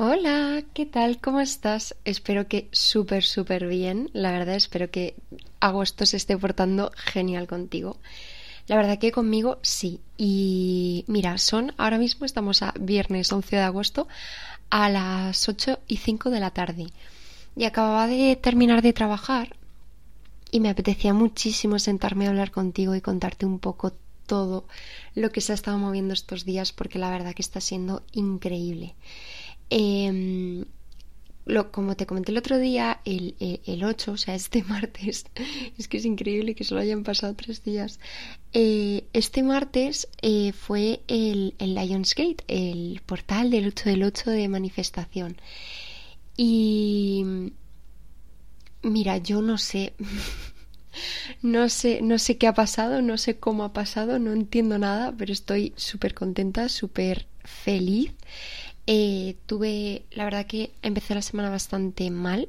Hola, 0.00 0.62
¿qué 0.74 0.86
tal? 0.86 1.20
¿Cómo 1.20 1.40
estás? 1.40 1.96
Espero 2.04 2.46
que 2.46 2.68
súper, 2.70 3.24
súper 3.24 3.66
bien. 3.66 4.10
La 4.12 4.30
verdad, 4.30 4.54
espero 4.54 4.92
que 4.92 5.16
agosto 5.58 6.06
se 6.06 6.18
esté 6.18 6.38
portando 6.38 6.92
genial 6.94 7.48
contigo. 7.48 7.96
La 8.68 8.76
verdad 8.76 9.00
que 9.00 9.10
conmigo 9.10 9.58
sí. 9.62 9.98
Y 10.16 11.04
mira, 11.08 11.36
son 11.38 11.74
ahora 11.78 11.98
mismo 11.98 12.26
estamos 12.26 12.62
a 12.62 12.74
viernes 12.78 13.32
11 13.32 13.56
de 13.56 13.62
agosto 13.62 14.06
a 14.70 14.88
las 14.88 15.48
8 15.48 15.80
y 15.88 15.96
5 15.96 16.30
de 16.30 16.38
la 16.38 16.52
tarde. 16.52 16.86
Y 17.56 17.64
acababa 17.64 18.06
de 18.06 18.36
terminar 18.36 18.82
de 18.82 18.92
trabajar 18.92 19.56
y 20.52 20.60
me 20.60 20.68
apetecía 20.68 21.12
muchísimo 21.12 21.80
sentarme 21.80 22.26
a 22.26 22.30
hablar 22.30 22.52
contigo 22.52 22.94
y 22.94 23.00
contarte 23.00 23.46
un 23.46 23.58
poco 23.58 23.94
todo 24.28 24.64
lo 25.16 25.32
que 25.32 25.40
se 25.40 25.50
ha 25.50 25.56
estado 25.56 25.78
moviendo 25.78 26.14
estos 26.14 26.44
días 26.44 26.72
porque 26.72 27.00
la 27.00 27.10
verdad 27.10 27.34
que 27.34 27.42
está 27.42 27.60
siendo 27.60 28.04
increíble. 28.12 28.94
Em, 29.70 30.64
lo, 31.46 31.72
como 31.72 31.96
te 31.96 32.06
comenté 32.06 32.32
el 32.32 32.38
otro 32.38 32.58
día, 32.58 33.00
el, 33.04 33.34
el, 33.40 33.84
8, 33.84 34.12
o 34.12 34.16
sea, 34.16 34.34
este 34.34 34.62
martes, 34.64 35.24
es 35.78 35.88
que 35.88 35.96
es 35.96 36.04
increíble 36.04 36.54
que 36.54 36.64
solo 36.64 36.80
hayan 36.80 37.04
pasado 37.04 37.34
tres 37.34 37.64
días. 37.64 37.98
Eh, 38.52 39.04
este 39.12 39.42
martes 39.42 40.08
eh, 40.22 40.52
fue 40.52 41.00
el, 41.08 41.54
el 41.58 41.74
Lionsgate, 41.74 42.44
el 42.48 43.00
portal 43.06 43.50
del 43.50 43.68
8 43.68 43.90
del 43.90 44.02
8 44.04 44.30
de 44.30 44.48
manifestación. 44.48 45.36
Y 46.36 47.24
mira, 48.82 49.18
yo 49.18 49.42
no 49.42 49.58
sé. 49.58 49.94
No 51.42 51.68
sé, 51.68 52.00
no 52.02 52.18
sé 52.18 52.38
qué 52.38 52.48
ha 52.48 52.54
pasado, 52.54 53.02
no 53.02 53.18
sé 53.18 53.38
cómo 53.38 53.62
ha 53.62 53.72
pasado, 53.72 54.18
no 54.18 54.32
entiendo 54.32 54.78
nada, 54.78 55.14
pero 55.16 55.32
estoy 55.32 55.72
súper 55.76 56.12
contenta, 56.12 56.68
súper 56.68 57.26
feliz. 57.44 58.12
Eh, 58.90 59.36
tuve, 59.44 60.06
la 60.12 60.24
verdad 60.24 60.46
que 60.46 60.72
empecé 60.80 61.14
la 61.14 61.20
semana 61.20 61.50
bastante 61.50 62.10
mal 62.10 62.48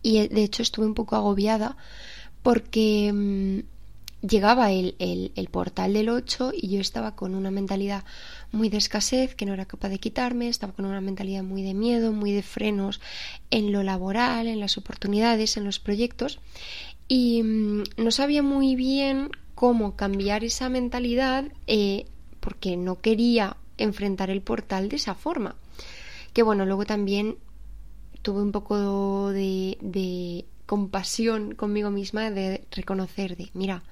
y 0.00 0.18
eh, 0.18 0.28
de 0.28 0.44
hecho 0.44 0.62
estuve 0.62 0.86
un 0.86 0.94
poco 0.94 1.16
agobiada 1.16 1.76
porque 2.44 3.12
mm, 3.12 4.28
llegaba 4.28 4.70
el, 4.70 4.94
el, 5.00 5.48
portal 5.48 5.94
del 5.94 6.10
8 6.10 6.52
y 6.54 6.68
yo 6.68 6.80
estaba 6.80 7.16
con 7.16 7.34
una 7.34 7.50
mentalidad 7.50 8.04
muy 8.52 8.68
de 8.68 8.76
escasez 8.76 9.34
que 9.34 9.44
no 9.44 9.54
era 9.54 9.66
capaz 9.66 9.88
de 9.88 9.98
quitarme, 9.98 10.46
estaba 10.46 10.72
con 10.72 10.84
una 10.84 11.00
mentalidad 11.00 11.42
muy 11.42 11.64
de 11.64 11.74
miedo, 11.74 12.12
muy 12.12 12.30
de 12.30 12.44
frenos 12.44 13.00
en 13.50 13.72
lo 13.72 13.82
laboral, 13.82 14.46
en 14.46 14.60
las 14.60 14.78
oportunidades, 14.78 15.56
en 15.56 15.64
los 15.64 15.80
proyectos. 15.80 16.38
Y 17.08 17.42
mm, 17.42 17.82
no 17.96 18.12
sabía 18.12 18.44
muy 18.44 18.76
bien 18.76 19.30
cómo 19.56 19.96
cambiar 19.96 20.44
esa 20.44 20.68
mentalidad 20.68 21.46
eh, 21.66 22.06
porque 22.38 22.76
no 22.76 23.00
quería 23.00 23.56
enfrentar 23.78 24.30
el 24.30 24.42
portal 24.42 24.88
de 24.88 24.96
esa 24.96 25.14
forma. 25.14 25.56
Que 26.32 26.42
bueno, 26.42 26.66
luego 26.66 26.84
también 26.84 27.38
tuve 28.22 28.42
un 28.42 28.52
poco 28.52 29.30
de, 29.30 30.44
compasión 30.66 31.54
conmigo 31.54 31.90
misma 31.90 32.30
de 32.30 32.64
reconocer 32.70 33.36
de, 33.36 33.50
mira, 33.52 33.82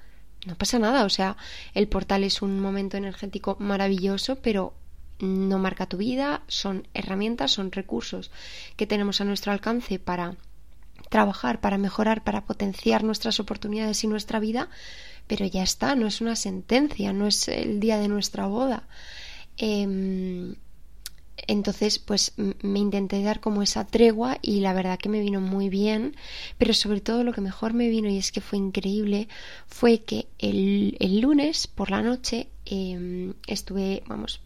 no 0.45 0.55
pasa 0.55 0.79
nada, 0.79 1.05
o 1.05 1.09
sea, 1.09 1.37
el 1.73 1.87
portal 1.87 2.23
es 2.23 2.41
un 2.41 2.59
momento 2.59 2.97
energético 2.97 3.55
maravilloso, 3.59 4.37
pero 4.37 4.73
no 5.19 5.59
marca 5.59 5.85
tu 5.85 5.97
vida, 5.97 6.41
son 6.47 6.87
herramientas, 6.93 7.51
son 7.51 7.71
recursos 7.71 8.31
que 8.75 8.87
tenemos 8.87 9.21
a 9.21 9.25
nuestro 9.25 9.51
alcance 9.51 9.99
para 9.99 10.35
trabajar, 11.09 11.61
para 11.61 11.77
mejorar, 11.77 12.23
para 12.23 12.45
potenciar 12.45 13.03
nuestras 13.03 13.39
oportunidades 13.39 14.03
y 14.03 14.07
nuestra 14.07 14.39
vida, 14.39 14.69
pero 15.27 15.45
ya 15.45 15.63
está, 15.63 15.95
no 15.95 16.07
es 16.07 16.21
una 16.21 16.35
sentencia, 16.35 17.13
no 17.13 17.27
es 17.27 17.47
el 17.47 17.79
día 17.79 17.99
de 17.99 18.07
nuestra 18.07 18.47
boda. 18.47 18.87
Em, 19.57 20.55
entonces, 21.47 21.99
pues 21.99 22.33
me 22.37 22.79
intenté 22.79 23.21
dar 23.23 23.39
como 23.39 23.61
esa 23.63 23.85
tregua 23.85 24.37
y 24.41 24.59
la 24.61 24.73
verdad 24.73 24.99
que 24.99 25.09
me 25.09 25.19
vino 25.19 25.41
muy 25.41 25.69
bien, 25.69 26.15
pero 26.57 26.73
sobre 26.73 27.01
todo 27.01 27.23
lo 27.23 27.33
que 27.33 27.41
mejor 27.41 27.73
me 27.73 27.89
vino 27.89 28.07
y 28.09 28.17
es 28.17 28.31
que 28.31 28.41
fue 28.41 28.59
increíble 28.59 29.27
fue 29.67 29.99
que 29.99 30.27
el, 30.39 30.95
el 30.99 31.19
lunes 31.19 31.67
por 31.67 31.91
la 31.91 32.01
noche 32.01 32.47
em, 32.65 33.33
estuve, 33.47 34.03
vamos, 34.07 34.41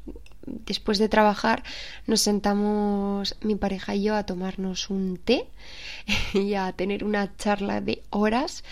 después 0.48 0.98
de 0.98 1.10
trabajar 1.10 1.64
nos 2.08 2.22
sentamos 2.22 3.36
mi 3.42 3.56
pareja 3.56 3.96
y 3.96 4.04
yo 4.04 4.16
a 4.16 4.26
tomarnos 4.26 4.90
un 4.90 5.18
té 5.18 5.46
y 6.34 6.54
a 6.54 6.72
tener 6.72 7.04
una 7.04 7.36
charla 7.38 7.82
de 7.82 8.02
horas 8.10 8.64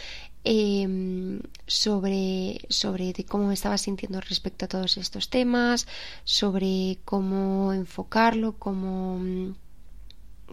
Em, 0.47 1.41
sobre, 1.65 2.59
sobre 2.69 3.13
cómo 3.27 3.47
me 3.47 3.55
estaba 3.55 3.79
sintiendo 3.79 4.21
respecto 4.21 4.65
a 4.65 4.67
todos 4.67 4.97
estos 4.97 5.31
temas, 5.31 5.87
sobre 6.23 6.99
cómo 7.03 7.73
enfocarlo, 7.73 8.53
cómo 8.59 9.19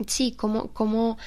sí, 0.07 0.33
cómo, 0.33 0.69
cómo 0.73 1.19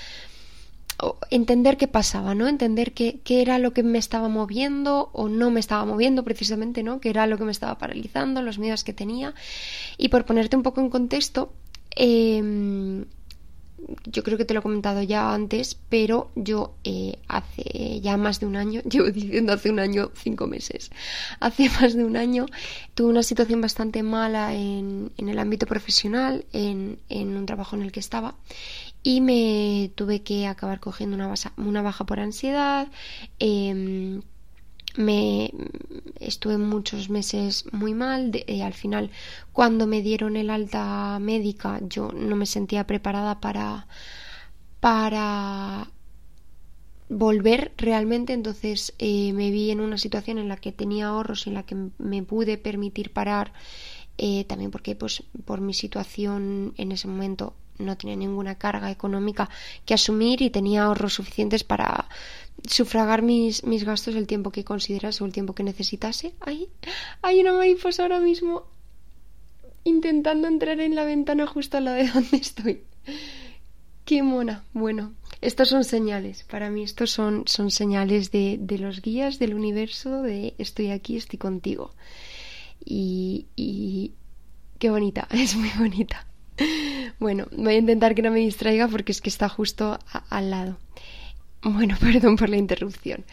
entender 1.30 1.78
qué 1.78 1.88
pasaba, 1.88 2.34
¿no? 2.34 2.48
Entender 2.48 2.94
qué, 2.94 3.20
qué, 3.24 3.44
era 3.44 3.60
lo 3.60 3.72
que 3.72 3.84
me 3.84 4.00
estaba 4.00 4.30
moviendo 4.30 5.12
o 5.14 5.30
no 5.30 5.52
me 5.52 5.60
estaba 5.60 5.86
moviendo 5.86 6.24
precisamente, 6.24 6.82
¿no? 6.82 7.00
Qué 7.00 7.12
era 7.12 7.28
lo 7.28 7.38
que 7.38 7.44
me 7.44 7.52
estaba 7.52 7.78
paralizando, 7.78 8.42
los 8.42 8.58
miedos 8.58 8.84
que 8.84 8.94
tenía. 8.94 9.36
Y 10.00 10.10
por 10.10 10.26
ponerte 10.26 10.58
un 10.58 10.64
poco 10.64 10.82
en 10.82 10.90
contexto, 10.90 11.54
eh, 11.96 13.06
yo 14.06 14.24
creo 14.24 14.38
que 14.38 14.46
te 14.46 14.54
lo 14.54 14.60
he 14.60 14.64
comentado 14.64 15.02
ya 15.04 15.34
antes, 15.34 15.78
pero 15.90 16.32
yo 16.36 16.76
eh, 16.84 17.20
hace 17.28 18.00
ya 18.02 18.18
más 18.18 18.40
de 18.40 18.46
un 18.46 18.56
año, 18.56 18.82
llevo 18.90 19.10
diciendo 19.12 19.54
hace 19.54 19.70
un 19.70 19.80
año, 19.80 20.12
cinco 20.16 20.48
meses, 20.48 20.92
hace 21.40 21.70
más 21.70 21.94
de 21.94 22.04
un 22.04 22.18
año 22.18 22.46
tuve 22.94 23.10
una 23.10 23.24
situación 23.24 23.62
bastante 23.62 24.04
mala 24.04 24.54
en, 24.54 25.12
en 25.18 25.30
el 25.30 25.40
ámbito 25.40 25.66
profesional, 25.66 26.46
en, 26.54 27.00
en, 27.10 27.36
un 27.36 27.46
trabajo 27.46 27.76
en 27.76 27.84
el 27.84 27.92
que 27.92 28.00
estaba, 28.00 28.36
y 29.04 29.22
me 29.22 29.92
tuve 29.96 30.24
que 30.24 30.48
acabar 30.48 30.80
cogiendo 30.80 31.16
una, 31.16 31.34
una 31.58 31.82
baja 31.82 32.06
por 32.06 32.20
ansiedad. 32.20 32.88
Eh, 33.40 34.22
me 34.98 35.52
estuve 36.20 36.58
muchos 36.58 37.10
meses 37.10 37.66
muy 37.72 37.94
mal 37.94 38.32
eh, 38.34 38.64
al 38.64 38.74
final 38.74 39.12
cuando 39.52 39.88
me 39.88 40.02
dieron 40.02 40.38
el 40.38 40.50
alta 40.50 41.18
médica 41.20 41.80
yo 41.88 42.12
no 42.12 42.36
me 42.36 42.46
sentía 42.46 42.88
preparada 42.88 43.40
para 43.42 43.88
para 44.80 45.90
volver 47.10 47.74
realmente. 47.78 48.34
Entonces 48.34 48.94
eh, 49.00 49.34
me 49.34 49.52
vi 49.52 49.72
en 49.72 49.82
una 49.82 49.98
situación 49.98 50.38
en 50.38 50.48
la 50.48 50.58
que 50.58 50.72
tenía 50.72 51.08
ahorros 51.08 51.48
en 51.48 51.54
la 51.54 51.64
que 51.64 51.76
me 51.98 52.24
pude 52.24 52.58
permitir 52.58 53.12
parar 53.12 53.54
eh, 54.18 54.46
también 54.46 54.72
porque 54.72 54.96
pues 54.96 55.24
por 55.46 55.62
mi 55.62 55.74
situación 55.74 56.74
en 56.78 56.92
ese 56.92 57.08
momento 57.08 57.54
no 57.78 57.98
tenía 57.98 58.16
ninguna 58.16 58.56
carga 58.56 58.92
económica 58.92 59.50
que 59.86 59.94
asumir 59.94 60.42
y 60.42 60.50
tenía 60.50 60.84
ahorros 60.84 61.14
suficientes 61.14 61.64
para 61.64 62.08
sufragar 62.68 63.22
mis, 63.22 63.64
mis 63.64 63.84
gastos 63.84 64.16
el 64.16 64.28
tiempo 64.28 64.52
que 64.52 64.64
consideras 64.64 65.22
o 65.22 65.26
el 65.26 65.34
tiempo 65.34 65.54
que 65.54 65.64
necesitase. 65.64 66.34
Ahí 66.40 66.70
hay 67.22 67.42
una 67.42 67.54
mariposa 67.54 68.04
ahora 68.04 68.20
mismo 68.20 68.68
intentando 69.84 70.48
entrar 70.48 70.80
en 70.80 70.96
la 70.96 71.06
ventana 71.06 71.46
justo 71.48 71.78
al 71.78 71.86
lado 71.86 71.98
de 71.98 72.08
donde 72.08 72.38
estoy. 72.38 72.82
Qué 74.04 74.22
mona. 74.22 74.64
Bueno, 74.74 75.14
estos 75.42 75.70
son 75.70 75.84
señales. 75.84 76.44
Para 76.44 76.70
mí 76.70 76.84
estos 76.84 77.12
son, 77.12 77.44
son 77.48 77.72
señales 77.72 78.32
de, 78.32 78.58
de 78.60 78.78
los 78.78 79.02
guías 79.02 79.40
del 79.40 79.54
universo, 79.54 80.22
de 80.22 80.54
estoy 80.58 80.92
aquí, 80.92 81.18
estoy 81.18 81.40
contigo. 81.40 81.94
Y, 82.84 83.48
y 83.56 84.14
qué 84.80 84.90
bonita, 84.90 85.28
es 85.32 85.56
muy 85.56 85.70
bonita. 85.78 86.28
Bueno, 87.20 87.48
voy 87.52 87.76
a 87.76 87.78
intentar 87.78 88.16
que 88.16 88.22
no 88.22 88.32
me 88.32 88.40
distraiga 88.40 88.88
porque 88.88 89.12
es 89.12 89.22
que 89.22 89.30
está 89.30 89.50
justo 89.50 90.00
al 90.30 90.52
lado. 90.52 90.78
Bueno, 91.64 91.96
perdón 92.02 92.36
por 92.36 92.50
la 92.50 92.58
interrupción. 92.58 93.26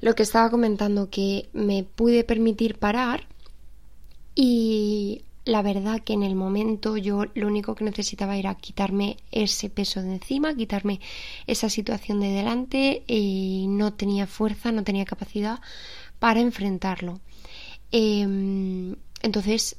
Lo 0.00 0.14
que 0.14 0.22
estaba 0.22 0.50
comentando 0.50 1.10
que 1.10 1.48
me 1.52 1.84
pude 1.84 2.24
permitir 2.24 2.78
parar 2.78 3.26
y 4.34 5.22
la 5.44 5.62
verdad 5.62 6.00
que 6.00 6.12
en 6.12 6.22
el 6.22 6.34
momento 6.34 6.96
yo 6.96 7.24
lo 7.34 7.46
único 7.46 7.74
que 7.74 7.84
necesitaba 7.84 8.36
era 8.36 8.54
quitarme 8.54 9.16
ese 9.30 9.68
peso 9.68 10.00
de 10.00 10.14
encima, 10.14 10.54
quitarme 10.54 11.00
esa 11.46 11.68
situación 11.68 12.20
de 12.20 12.28
delante 12.28 13.02
y 13.06 13.66
no 13.68 13.92
tenía 13.92 14.26
fuerza, 14.26 14.72
no 14.72 14.84
tenía 14.84 15.04
capacidad 15.04 15.60
para 16.18 16.40
enfrentarlo. 16.40 17.20
Em, 17.90 18.96
entonces, 19.22 19.76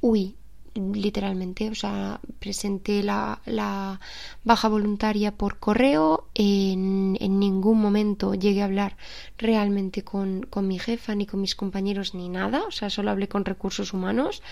uy, 0.00 0.36
literalmente, 0.78 1.70
o 1.70 1.74
sea, 1.74 2.20
presenté 2.38 3.02
la, 3.02 3.40
la 3.46 4.00
baja 4.44 4.68
voluntaria 4.68 5.32
por 5.32 5.58
correo, 5.58 6.28
en, 6.34 7.16
en, 7.20 7.38
ningún 7.38 7.80
momento 7.80 8.34
llegué 8.34 8.62
a 8.62 8.66
hablar 8.66 8.96
realmente 9.36 10.02
con, 10.02 10.46
con, 10.48 10.66
mi 10.66 10.78
jefa, 10.78 11.14
ni 11.14 11.26
con 11.26 11.40
mis 11.40 11.54
compañeros, 11.54 12.14
ni 12.14 12.28
nada, 12.28 12.62
o 12.66 12.70
sea, 12.70 12.90
solo 12.90 13.10
hablé 13.10 13.28
con 13.28 13.44
recursos 13.44 13.92
humanos. 13.92 14.42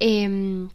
Eh, 0.00 0.68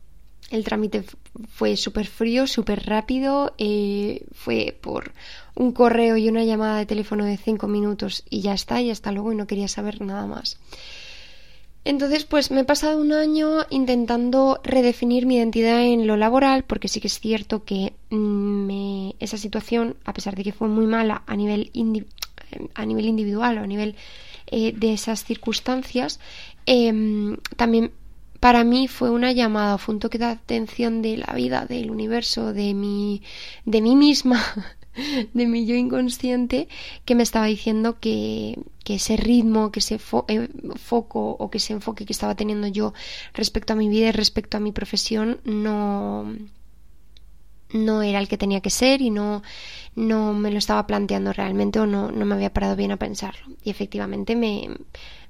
el 0.50 0.63
trámite 0.63 1.04
fue 1.48 1.78
súper 1.78 2.07
frío, 2.07 2.48
súper 2.48 2.86
rápido, 2.86 3.54
eh, 3.57 4.25
fue 4.31 4.78
por 4.81 5.13
un 5.56 5.72
correo 5.74 6.18
y 6.18 6.28
una 6.28 6.44
llamada 6.44 6.80
de 6.80 6.88
teléfono 6.88 7.25
de 7.25 7.38
cinco 7.38 7.68
minutos 7.68 8.24
y 8.30 8.42
ya 8.42 8.54
está, 8.54 8.81
y 8.81 8.90
hasta 8.90 9.12
luego 9.12 9.31
y 9.31 9.36
no 9.36 9.45
quería 9.45 9.68
saber 9.68 10.02
nada 10.02 10.25
más. 10.25 10.57
Entonces, 11.86 12.26
pues 12.26 12.52
me 12.52 12.62
he 12.62 12.66
pasado 12.66 13.00
un 13.00 13.14
año 13.14 13.66
intentando 13.70 14.60
redefinir 14.64 15.26
mi 15.26 15.38
identidad 15.38 15.81
en 15.81 16.08
lo 16.08 16.18
laboral, 16.18 16.64
porque 16.64 16.88
sí 16.88 17.00
que 17.00 17.08
es 17.08 17.20
cierto 17.20 17.64
que 17.64 17.94
mm, 18.10 19.12
esa 19.20 19.38
situación, 19.38 19.96
a 20.06 20.14
pesar 20.14 20.36
de 20.36 20.44
que 20.44 20.52
fue 20.52 20.68
muy 20.68 20.86
mala 20.86 21.24
a 21.26 21.36
nivel, 21.36 21.72
a 22.76 22.86
nivel 22.86 23.06
individual 23.06 23.58
o 23.58 23.64
a 23.64 23.68
nivel 23.68 23.96
eh, 24.48 24.74
de 24.76 24.94
esas 24.94 25.24
circunstancias, 25.24 26.20
em, 26.66 27.38
también 27.56 27.92
para 28.40 28.64
mí 28.64 28.88
fue 28.88 29.10
una 29.10 29.31
llamada, 29.31 29.78
fue 29.78 29.96
un 29.96 30.00
toque 30.00 30.18
de 30.18 30.26
atención 30.26 31.02
de 31.02 31.18
la 31.18 31.34
vida, 31.34 31.66
del 31.66 31.92
universo, 31.92 32.54
de 32.54 32.74
mi, 32.74 33.22
de 33.66 33.81
mí 33.81 33.96
misma, 33.96 34.42
de 35.33 35.47
mi 35.47 35.65
yo 35.65 35.75
inconsciente, 35.75 36.68
que 37.06 37.15
me 37.15 37.24
estaba 37.24 37.45
diciendo 37.45 38.00
que, 38.00 38.59
que 38.83 38.95
ese 38.95 39.18
ritmo, 39.18 39.71
que 39.71 39.80
ese 39.80 40.00
eh, 40.27 40.50
foco 40.75 41.31
o 41.31 41.50
que 41.50 41.57
ese 41.57 41.74
enfoque 41.74 42.06
que 42.06 42.13
estaba 42.13 42.36
teniendo 42.36 42.68
yo 42.68 42.94
respecto 43.33 43.74
a 43.74 43.75
mi 43.75 43.89
vida 43.89 44.09
y 44.09 44.12
respecto 44.12 44.57
a 44.57 44.59
mi 44.59 44.71
profesión 44.71 45.39
no 45.44 46.33
no 47.71 48.01
era 48.01 48.19
el 48.19 48.27
que 48.27 48.38
tenía 48.38 48.62
que 48.62 48.69
ser 48.69 49.01
y 49.01 49.12
no, 49.12 49.44
no 49.95 50.33
me 50.33 50.51
lo 50.51 50.57
estaba 50.57 50.88
planteando 50.88 51.33
realmente 51.33 51.80
o 51.80 51.85
no, 51.85 52.12
no 52.12 52.25
me 52.25 52.35
había 52.35 52.53
parado 52.53 52.75
bien 52.75 52.92
a 52.92 52.97
pensarlo. 52.97 53.56
Y 53.63 53.69
efectivamente 53.69 54.35
me, 54.35 54.69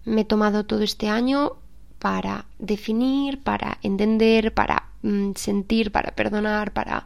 me 0.05 0.21
he 0.21 0.25
tomado 0.25 0.65
todo 0.65 0.83
este 0.83 1.09
año 1.09 1.57
para 2.00 2.46
definir, 2.57 3.42
para 3.42 3.78
entender, 3.84 4.54
para 4.54 4.90
mm, 5.01 5.31
sentir, 5.36 5.92
para 5.92 6.12
perdonar, 6.12 6.72
para 6.72 7.06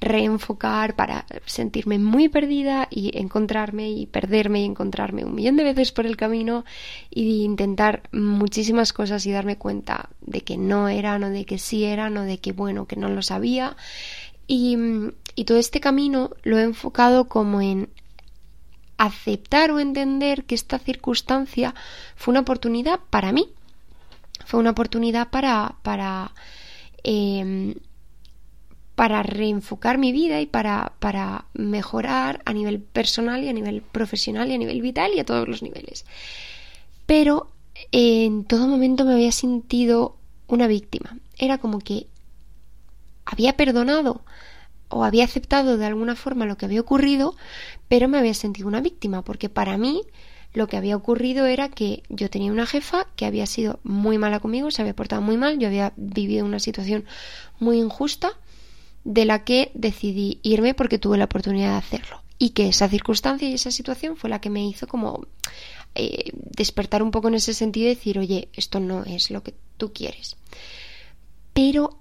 reenfocar, 0.00 0.94
para 0.94 1.26
sentirme 1.44 1.98
muy 1.98 2.28
perdida 2.28 2.86
y 2.88 3.18
encontrarme 3.18 3.90
y 3.90 4.06
perderme 4.06 4.60
y 4.62 4.64
encontrarme 4.64 5.24
un 5.24 5.34
millón 5.34 5.56
de 5.56 5.64
veces 5.64 5.90
por 5.90 6.06
el 6.06 6.16
camino 6.16 6.64
y 7.10 7.42
intentar 7.42 8.08
muchísimas 8.12 8.92
cosas 8.92 9.26
y 9.26 9.32
darme 9.32 9.58
cuenta 9.58 10.08
de 10.20 10.42
que 10.42 10.56
no 10.56 10.88
eran 10.88 11.24
o 11.24 11.30
de 11.30 11.44
que 11.44 11.58
sí 11.58 11.84
eran 11.84 12.16
o 12.16 12.22
de 12.22 12.38
que 12.38 12.52
bueno, 12.52 12.86
que 12.86 12.96
no 12.96 13.08
lo 13.08 13.22
sabía. 13.22 13.76
Y, 14.46 14.78
y 15.34 15.44
todo 15.44 15.58
este 15.58 15.80
camino 15.80 16.30
lo 16.44 16.58
he 16.58 16.62
enfocado 16.62 17.28
como 17.28 17.60
en 17.60 17.90
aceptar 18.98 19.70
o 19.70 19.78
entender 19.78 20.44
que 20.44 20.54
esta 20.54 20.78
circunstancia 20.78 21.74
fue 22.16 22.32
una 22.32 22.40
oportunidad 22.40 23.00
para 23.10 23.32
mí, 23.32 23.48
fue 24.48 24.60
una 24.60 24.70
oportunidad 24.70 25.28
para, 25.28 25.76
para, 25.82 26.32
em, 27.04 27.74
para 28.94 29.22
reenfocar 29.22 29.98
mi 29.98 30.10
vida 30.10 30.40
y 30.40 30.46
para, 30.46 30.94
para 31.00 31.44
mejorar 31.52 32.40
a 32.46 32.54
nivel 32.54 32.80
personal 32.80 33.44
y 33.44 33.50
a 33.50 33.52
nivel 33.52 33.82
profesional 33.82 34.50
y 34.50 34.54
a 34.54 34.58
nivel 34.58 34.80
vital 34.80 35.10
y 35.14 35.20
a 35.20 35.26
todos 35.26 35.46
los 35.46 35.62
niveles. 35.62 36.06
Pero 37.04 37.50
en 37.92 38.44
todo 38.44 38.66
momento 38.66 39.04
me 39.04 39.12
había 39.12 39.32
sentido 39.32 40.16
una 40.46 40.66
víctima. 40.66 41.18
Era 41.36 41.58
como 41.58 41.78
que 41.78 42.06
había 43.26 43.54
perdonado 43.54 44.22
o 44.88 45.04
había 45.04 45.24
aceptado 45.24 45.76
de 45.76 45.84
alguna 45.84 46.16
forma 46.16 46.46
lo 46.46 46.56
que 46.56 46.64
había 46.64 46.80
ocurrido, 46.80 47.36
pero 47.86 48.08
me 48.08 48.16
había 48.16 48.32
sentido 48.32 48.66
una 48.66 48.80
víctima, 48.80 49.20
porque 49.20 49.50
para 49.50 49.76
mí 49.76 50.00
lo 50.54 50.66
que 50.66 50.76
había 50.76 50.96
ocurrido 50.96 51.46
era 51.46 51.68
que 51.68 52.02
yo 52.08 52.30
tenía 52.30 52.52
una 52.52 52.66
jefa 52.66 53.06
que 53.16 53.26
había 53.26 53.46
sido 53.46 53.80
muy 53.82 54.18
mala 54.18 54.40
conmigo, 54.40 54.70
se 54.70 54.82
había 54.82 54.96
portado 54.96 55.22
muy 55.22 55.36
mal, 55.36 55.58
yo 55.58 55.68
había 55.68 55.92
vivido 55.96 56.46
una 56.46 56.58
situación 56.58 57.04
muy 57.58 57.78
injusta 57.78 58.32
de 59.04 59.24
la 59.24 59.44
que 59.44 59.70
decidí 59.74 60.40
irme 60.42 60.74
porque 60.74 60.98
tuve 60.98 61.18
la 61.18 61.24
oportunidad 61.24 61.72
de 61.72 61.78
hacerlo. 61.78 62.22
Y 62.38 62.50
que 62.50 62.68
esa 62.68 62.88
circunstancia 62.88 63.48
y 63.48 63.54
esa 63.54 63.70
situación 63.70 64.16
fue 64.16 64.30
la 64.30 64.40
que 64.40 64.50
me 64.50 64.64
hizo 64.64 64.86
como 64.86 65.26
eh, 65.94 66.30
despertar 66.34 67.02
un 67.02 67.10
poco 67.10 67.28
en 67.28 67.34
ese 67.34 67.52
sentido 67.52 67.86
y 67.86 67.94
decir, 67.94 68.18
oye, 68.18 68.48
esto 68.52 68.80
no 68.80 69.04
es 69.04 69.30
lo 69.30 69.42
que 69.42 69.54
tú 69.76 69.92
quieres. 69.92 70.36
Pero 71.52 71.98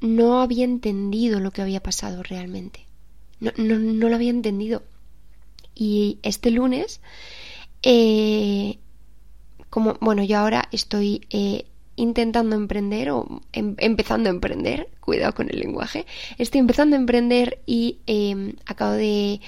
no 0.00 0.40
había 0.40 0.64
entendido 0.64 1.40
lo 1.40 1.50
que 1.50 1.62
había 1.62 1.82
pasado 1.82 2.22
realmente. 2.22 2.86
No, 3.40 3.50
no, 3.56 3.78
no 3.78 4.08
lo 4.08 4.14
había 4.14 4.30
entendido. 4.30 4.82
Y 5.74 6.18
este 6.22 6.50
lunes 6.50 7.00
eh, 7.84 8.78
como, 9.70 9.96
bueno, 10.00 10.24
yo 10.24 10.38
ahora 10.38 10.68
estoy 10.72 11.26
eh, 11.30 11.66
intentando 11.96 12.56
emprender 12.56 13.10
o 13.10 13.42
em, 13.52 13.74
empezando 13.78 14.28
a 14.28 14.32
emprender, 14.32 14.88
cuidado 15.00 15.34
con 15.34 15.50
el 15.50 15.60
lenguaje, 15.60 16.06
estoy 16.38 16.60
empezando 16.60 16.96
a 16.96 16.98
emprender 16.98 17.60
y 17.66 17.98
em, 18.06 18.54
acabo 18.66 18.92
de 18.92 19.40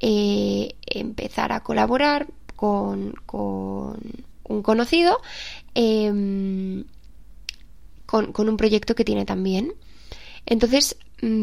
eh, 0.00 0.74
empezar 0.86 1.52
a 1.52 1.62
colaborar 1.62 2.28
con, 2.54 3.14
un 4.44 4.62
conocido 4.62 5.20
em, 5.74 6.84
con, 8.06 8.48
un 8.48 8.56
proyecto 8.56 8.94
que 8.94 9.04
tiene 9.04 9.24
también. 9.24 9.74
Entonces 10.46 10.96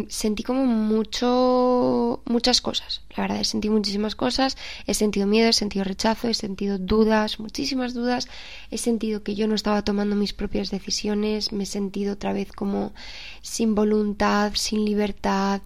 sentí 0.09 0.43
como 0.43 0.65
mucho 0.65 2.21
muchas 2.25 2.61
cosas 2.61 3.01
la 3.19 3.23
verdad 3.23 3.41
he 3.41 3.43
sentido 3.43 3.73
muchísimas 3.73 4.15
cosas. 4.15 4.55
He 4.87 4.93
sentido 4.93 5.27
miedo 5.27 5.49
he 5.49 5.53
sentido 5.53 5.83
rechazo 5.83 6.29
he 6.29 6.33
sentido 6.33 6.77
dudas 6.77 7.39
muchísimas 7.39 7.93
dudas. 7.93 8.29
He 8.71 8.77
sentido 8.77 9.23
que 9.23 9.35
yo 9.35 9.45
no 9.47 9.55
estaba 9.55 9.83
tomando 9.83 10.15
mis 10.15 10.31
propias 10.31 10.71
decisiones. 10.71 11.51
Me 11.51 11.63
he 11.63 11.65
sentido 11.65 12.13
otra 12.13 12.31
vez 12.31 12.53
como 12.53 12.93
sin 13.41 13.75
voluntad 13.75 14.53
sin 14.55 14.85
libertad. 14.85 15.61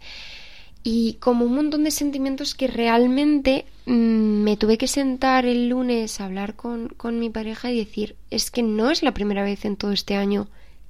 Y 0.83 1.13
como 1.19 1.45
un 1.45 1.54
montón 1.54 1.83
de 1.83 1.92
sentimientos 1.92 2.56
que 2.56 2.68
realmente 2.68 3.65
mm, 3.86 4.44
me 4.44 4.57
tuve 4.57 4.80
que 4.80 4.88
sentar 4.88 5.45
el 5.45 5.69
lunes 5.69 6.19
a 6.19 6.25
hablar 6.25 6.56
con, 6.56 6.89
con 6.89 7.19
mi 7.19 7.30
pareja 7.30 7.71
y 7.71 7.77
decir 7.77 8.15
es 8.31 8.50
que 8.50 8.63
no 8.63 8.89
es 8.89 9.04
la 9.04 9.13
primera 9.13 9.44
vez 9.44 9.63
en 9.63 9.77
todo 9.77 9.92
este 9.92 10.15
año 10.15 10.48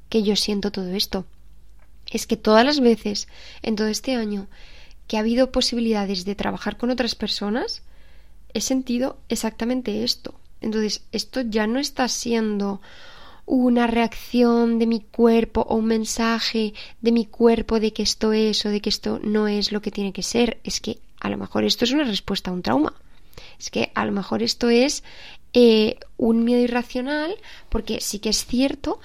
que 0.08 0.24
yo 0.24 0.38
siento 0.38 0.72
todo 0.72 0.92
esto 0.94 1.25
es 2.13 2.27
que 2.27 2.38
todas 2.38 2.63
las 2.63 2.80
veces 2.80 3.27
en 3.63 3.75
todo 3.75 3.88
este 3.88 4.15
año 4.15 4.48
que 5.07 5.18
ha 5.18 5.21
habido 5.21 5.51
posibilidades 5.51 6.24
de 6.25 6.36
trabajar 6.36 6.77
con 6.77 6.92
otras 6.92 7.15
personas, 7.15 7.81
he 8.54 8.62
sentido 8.62 9.18
exactamente 9.30 10.04
esto. 10.04 10.36
Entonces, 10.62 11.01
esto 11.12 11.42
ya 11.42 11.68
no 11.68 11.80
está 11.80 12.07
siendo 12.07 12.81
una 13.45 13.88
reacción 13.88 14.80
de 14.80 14.88
mi 14.88 15.01
cuerpo 15.01 15.65
o 15.68 15.75
un 15.75 15.86
mensaje 15.86 16.74
de 17.01 17.12
mi 17.12 17.25
cuerpo 17.25 17.80
de 17.80 17.92
que 17.92 18.04
esto 18.04 18.31
es 18.31 18.65
o 18.65 18.69
de 18.69 18.80
que 18.80 18.89
esto 18.89 19.19
no 19.24 19.48
es 19.48 19.71
lo 19.74 19.81
que 19.81 19.92
tiene 19.92 20.13
que 20.13 20.24
ser. 20.24 20.60
Es 20.63 20.80
que 20.80 21.00
a 21.19 21.30
lo 21.30 21.38
mejor 21.38 21.65
esto 21.65 21.83
es 21.83 21.92
una 21.92 22.06
respuesta 22.06 22.51
a 22.51 22.54
un 22.54 22.62
trauma. 22.62 22.94
Es 23.60 23.69
que 23.69 23.92
a 23.95 24.06
lo 24.06 24.12
mejor 24.12 24.44
esto 24.44 24.69
es 24.69 25.04
eh, 25.54 25.98
un 26.18 26.45
miedo 26.45 26.62
irracional 26.62 27.36
porque 27.69 28.00
sí 28.01 28.19
que 28.19 28.30
es 28.30 28.45
cierto 28.45 29.01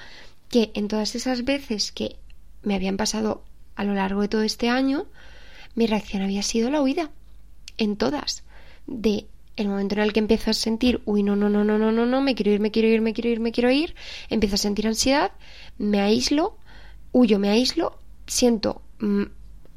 que 0.50 0.70
en 0.74 0.88
todas 0.88 1.14
esas 1.14 1.44
veces 1.44 1.90
que 1.90 2.16
me 2.62 2.74
habían 2.74 2.96
pasado 2.96 3.44
a 3.76 3.84
lo 3.84 3.94
largo 3.94 4.22
de 4.22 4.28
todo 4.28 4.42
este 4.42 4.68
año, 4.68 5.06
mi 5.74 5.86
reacción 5.86 6.22
había 6.22 6.42
sido 6.42 6.70
la 6.70 6.82
huida. 6.82 7.10
En 7.76 7.96
todas. 7.96 8.42
De 8.86 9.26
el 9.58 9.68
momento 9.68 9.96
en 9.96 10.02
el 10.02 10.12
que 10.12 10.20
empiezo 10.20 10.50
a 10.50 10.54
sentir, 10.54 11.02
uy, 11.04 11.22
no, 11.22 11.34
no, 11.34 11.48
no, 11.48 11.64
no, 11.64 11.78
no, 11.78 11.90
no, 11.90 12.06
no, 12.06 12.20
me 12.20 12.34
quiero 12.34 12.52
ir, 12.52 12.60
me 12.60 12.70
quiero 12.70 12.88
ir, 12.88 13.00
me 13.00 13.12
quiero 13.12 13.28
ir, 13.28 13.40
me 13.40 13.52
quiero 13.52 13.70
ir, 13.70 13.94
empiezo 14.30 14.54
a 14.54 14.58
sentir 14.58 14.86
ansiedad, 14.86 15.32
me 15.78 16.00
aíslo, 16.00 16.56
huyo, 17.12 17.40
me 17.40 17.48
aíslo, 17.48 17.98
siento, 18.26 18.82
mm, 19.00 19.22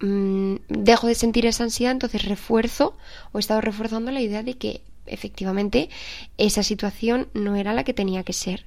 mm, 0.02 0.56
dejo 0.70 1.08
de 1.08 1.16
sentir 1.16 1.48
esa 1.48 1.64
ansiedad, 1.64 1.94
entonces 1.94 2.26
refuerzo 2.26 2.96
o 3.32 3.40
he 3.40 3.42
estado 3.42 3.62
reforzando 3.62 4.12
la 4.12 4.22
idea 4.22 4.44
de 4.44 4.56
que 4.56 4.82
efectivamente 5.08 5.90
esa 6.38 6.62
situación 6.62 7.28
no 7.34 7.56
era 7.56 7.74
la 7.74 7.84
que 7.84 7.94
tenía 7.94 8.24
que 8.24 8.34
ser. 8.34 8.66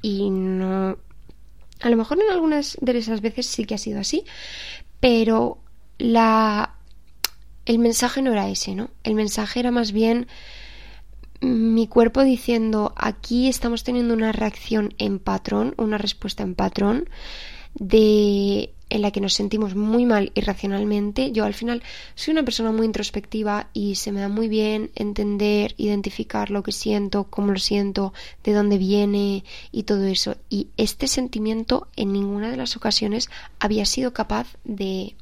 Y 0.00 0.30
no, 0.30 0.96
a 1.80 1.90
lo 1.90 1.96
mejor 1.96 2.20
en 2.20 2.30
algunas 2.30 2.76
de 2.80 2.98
esas 2.98 3.20
veces 3.20 3.46
sí 3.46 3.64
que 3.64 3.74
ha 3.74 3.78
sido 3.78 4.00
así, 4.00 4.24
pero 5.00 5.58
el 5.98 7.78
mensaje 7.78 8.22
no 8.22 8.32
era 8.32 8.48
ese, 8.48 8.74
¿no? 8.74 8.90
El 9.04 9.14
mensaje 9.14 9.60
era 9.60 9.70
más 9.70 9.92
bien 9.92 10.26
mi 11.40 11.86
cuerpo 11.86 12.24
diciendo 12.24 12.92
aquí 12.96 13.48
estamos 13.48 13.84
teniendo 13.84 14.14
una 14.14 14.32
reacción 14.32 14.94
en 14.98 15.18
patrón, 15.18 15.74
una 15.76 15.98
respuesta 15.98 16.42
en 16.42 16.54
patrón 16.54 17.08
de 17.74 18.74
en 18.90 19.02
la 19.02 19.10
que 19.10 19.20
nos 19.20 19.34
sentimos 19.34 19.74
muy 19.74 20.06
mal 20.06 20.32
irracionalmente. 20.34 21.32
Yo 21.32 21.44
al 21.44 21.54
final 21.54 21.82
soy 22.14 22.32
una 22.32 22.42
persona 22.42 22.72
muy 22.72 22.86
introspectiva 22.86 23.68
y 23.72 23.96
se 23.96 24.12
me 24.12 24.20
da 24.20 24.28
muy 24.28 24.48
bien 24.48 24.90
entender, 24.94 25.74
identificar 25.76 26.50
lo 26.50 26.62
que 26.62 26.72
siento, 26.72 27.24
cómo 27.24 27.52
lo 27.52 27.58
siento, 27.58 28.12
de 28.44 28.52
dónde 28.52 28.78
viene 28.78 29.44
y 29.72 29.82
todo 29.84 30.04
eso. 30.06 30.36
Y 30.48 30.68
este 30.76 31.06
sentimiento 31.06 31.88
en 31.96 32.12
ninguna 32.12 32.50
de 32.50 32.56
las 32.56 32.76
ocasiones 32.76 33.28
había 33.58 33.84
sido 33.84 34.12
capaz 34.12 34.48
de, 34.64 35.14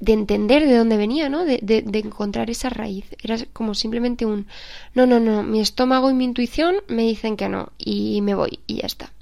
de 0.00 0.12
entender 0.12 0.66
de 0.66 0.76
dónde 0.76 0.96
venía, 0.96 1.28
¿no? 1.28 1.44
De, 1.44 1.58
de, 1.62 1.82
de, 1.82 1.98
encontrar 1.98 2.50
esa 2.50 2.68
raíz. 2.68 3.04
Era 3.22 3.36
como 3.52 3.74
simplemente 3.74 4.26
un 4.26 4.46
no, 4.94 5.06
no, 5.06 5.20
no, 5.20 5.42
mi 5.42 5.60
estómago 5.60 6.10
y 6.10 6.14
mi 6.14 6.24
intuición 6.24 6.76
me 6.88 7.02
dicen 7.02 7.36
que 7.36 7.48
no 7.48 7.72
y 7.78 8.20
me 8.22 8.34
voy 8.34 8.60
y 8.66 8.76
ya 8.76 8.86
está. 8.86 9.12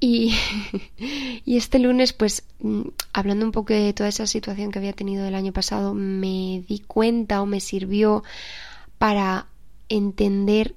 Y, 0.02 1.56
este 1.56 1.78
lunes, 1.78 2.12
pues, 2.12 2.42
mm, 2.60 2.82
hablando 3.12 3.44
un 3.44 3.52
poco 3.52 3.74
de 3.74 3.92
toda 3.92 4.08
esa 4.08 4.26
situación 4.26 4.70
que 4.70 4.78
había 4.78 4.94
tenido 4.94 5.26
el 5.26 5.34
año 5.34 5.52
pasado, 5.52 5.94
me 5.94 6.64
di 6.66 6.82
cuenta 6.86 7.42
o 7.42 7.46
me 7.46 7.60
sirvió 7.60 8.22
para 8.98 9.46
entender 9.88 10.74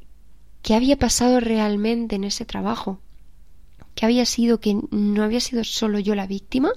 qué 0.62 0.76
había 0.76 0.98
pasado 0.98 1.40
realmente 1.40 2.16
en 2.16 2.26
ese 2.26 2.46
trabajo, 2.46 3.00
que 3.96 4.06
había 4.06 4.26
sido 4.26 4.60
que 4.60 4.78
no 4.92 5.24
había 5.24 5.40
sido 5.40 5.64
solo 5.64 6.00
yo 6.00 6.16
la 6.16 6.28
víctima, 6.28 6.72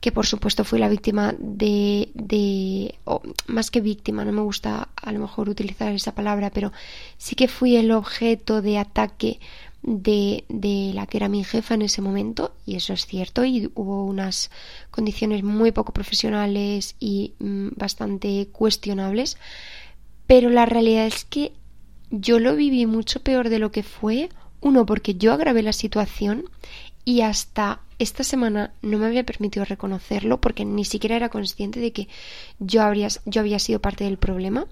que 0.00 0.12
por 0.12 0.26
supuesto 0.26 0.64
fui 0.64 0.78
la 0.78 0.88
víctima 0.88 1.34
de, 1.38 2.10
de 2.14 2.94
o 3.04 3.22
más 3.46 3.70
que 3.70 3.80
víctima, 3.80 4.24
no 4.24 4.32
me 4.32 4.42
gusta 4.42 4.88
a 4.96 5.12
lo 5.12 5.18
mejor 5.18 5.48
utilizar 5.48 5.92
esa 5.92 6.14
palabra, 6.14 6.50
pero 6.50 6.72
sí 7.16 7.34
que 7.34 7.48
fui 7.48 7.76
el 7.76 7.90
objeto 7.90 8.62
de 8.62 8.78
ataque 8.78 9.40
de, 9.86 10.44
de, 10.48 10.92
la 10.94 11.06
que 11.06 11.18
era 11.18 11.28
mi 11.28 11.44
jefa 11.44 11.74
en 11.74 11.82
ese 11.82 12.00
momento, 12.00 12.54
y 12.64 12.76
eso 12.76 12.94
es 12.94 13.06
cierto, 13.06 13.44
y 13.44 13.70
hubo 13.74 14.04
unas 14.04 14.50
condiciones 14.90 15.44
muy 15.44 15.72
poco 15.72 15.92
profesionales 15.92 16.96
y 16.98 17.34
mm, 17.38 17.68
bastante 17.76 18.48
cuestionables, 18.50 19.36
pero 20.26 20.48
la 20.48 20.64
realidad 20.64 21.06
es 21.06 21.24
que 21.26 21.52
yo 22.10 22.38
lo 22.38 22.56
viví 22.56 22.86
mucho 22.86 23.20
peor 23.20 23.50
de 23.50 23.58
lo 23.58 23.70
que 23.72 23.82
fue, 23.82 24.30
uno, 24.62 24.86
porque 24.86 25.16
yo 25.16 25.34
agravé 25.34 25.62
la 25.62 25.74
situación 25.74 26.48
y 27.04 27.20
hasta 27.20 27.80
esta 27.98 28.24
semana 28.24 28.72
no 28.80 28.98
me 28.98 29.06
había 29.06 29.26
permitido 29.26 29.66
reconocerlo 29.66 30.40
porque 30.40 30.64
ni 30.64 30.86
siquiera 30.86 31.16
era 31.16 31.28
consciente 31.28 31.80
de 31.80 31.92
que 31.92 32.08
yo, 32.58 32.82
habría, 32.82 33.08
yo 33.26 33.42
había 33.42 33.58
sido 33.58 33.80
parte 33.80 34.04
del 34.04 34.16
problema. 34.16 34.66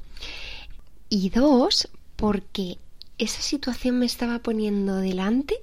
Y 1.11 1.29
dos, 1.29 1.89
porque 2.17 2.79
esa 3.23 3.43
situación 3.43 3.99
me 3.99 4.07
estaba 4.07 4.41
poniendo 4.41 4.97
delante 4.97 5.57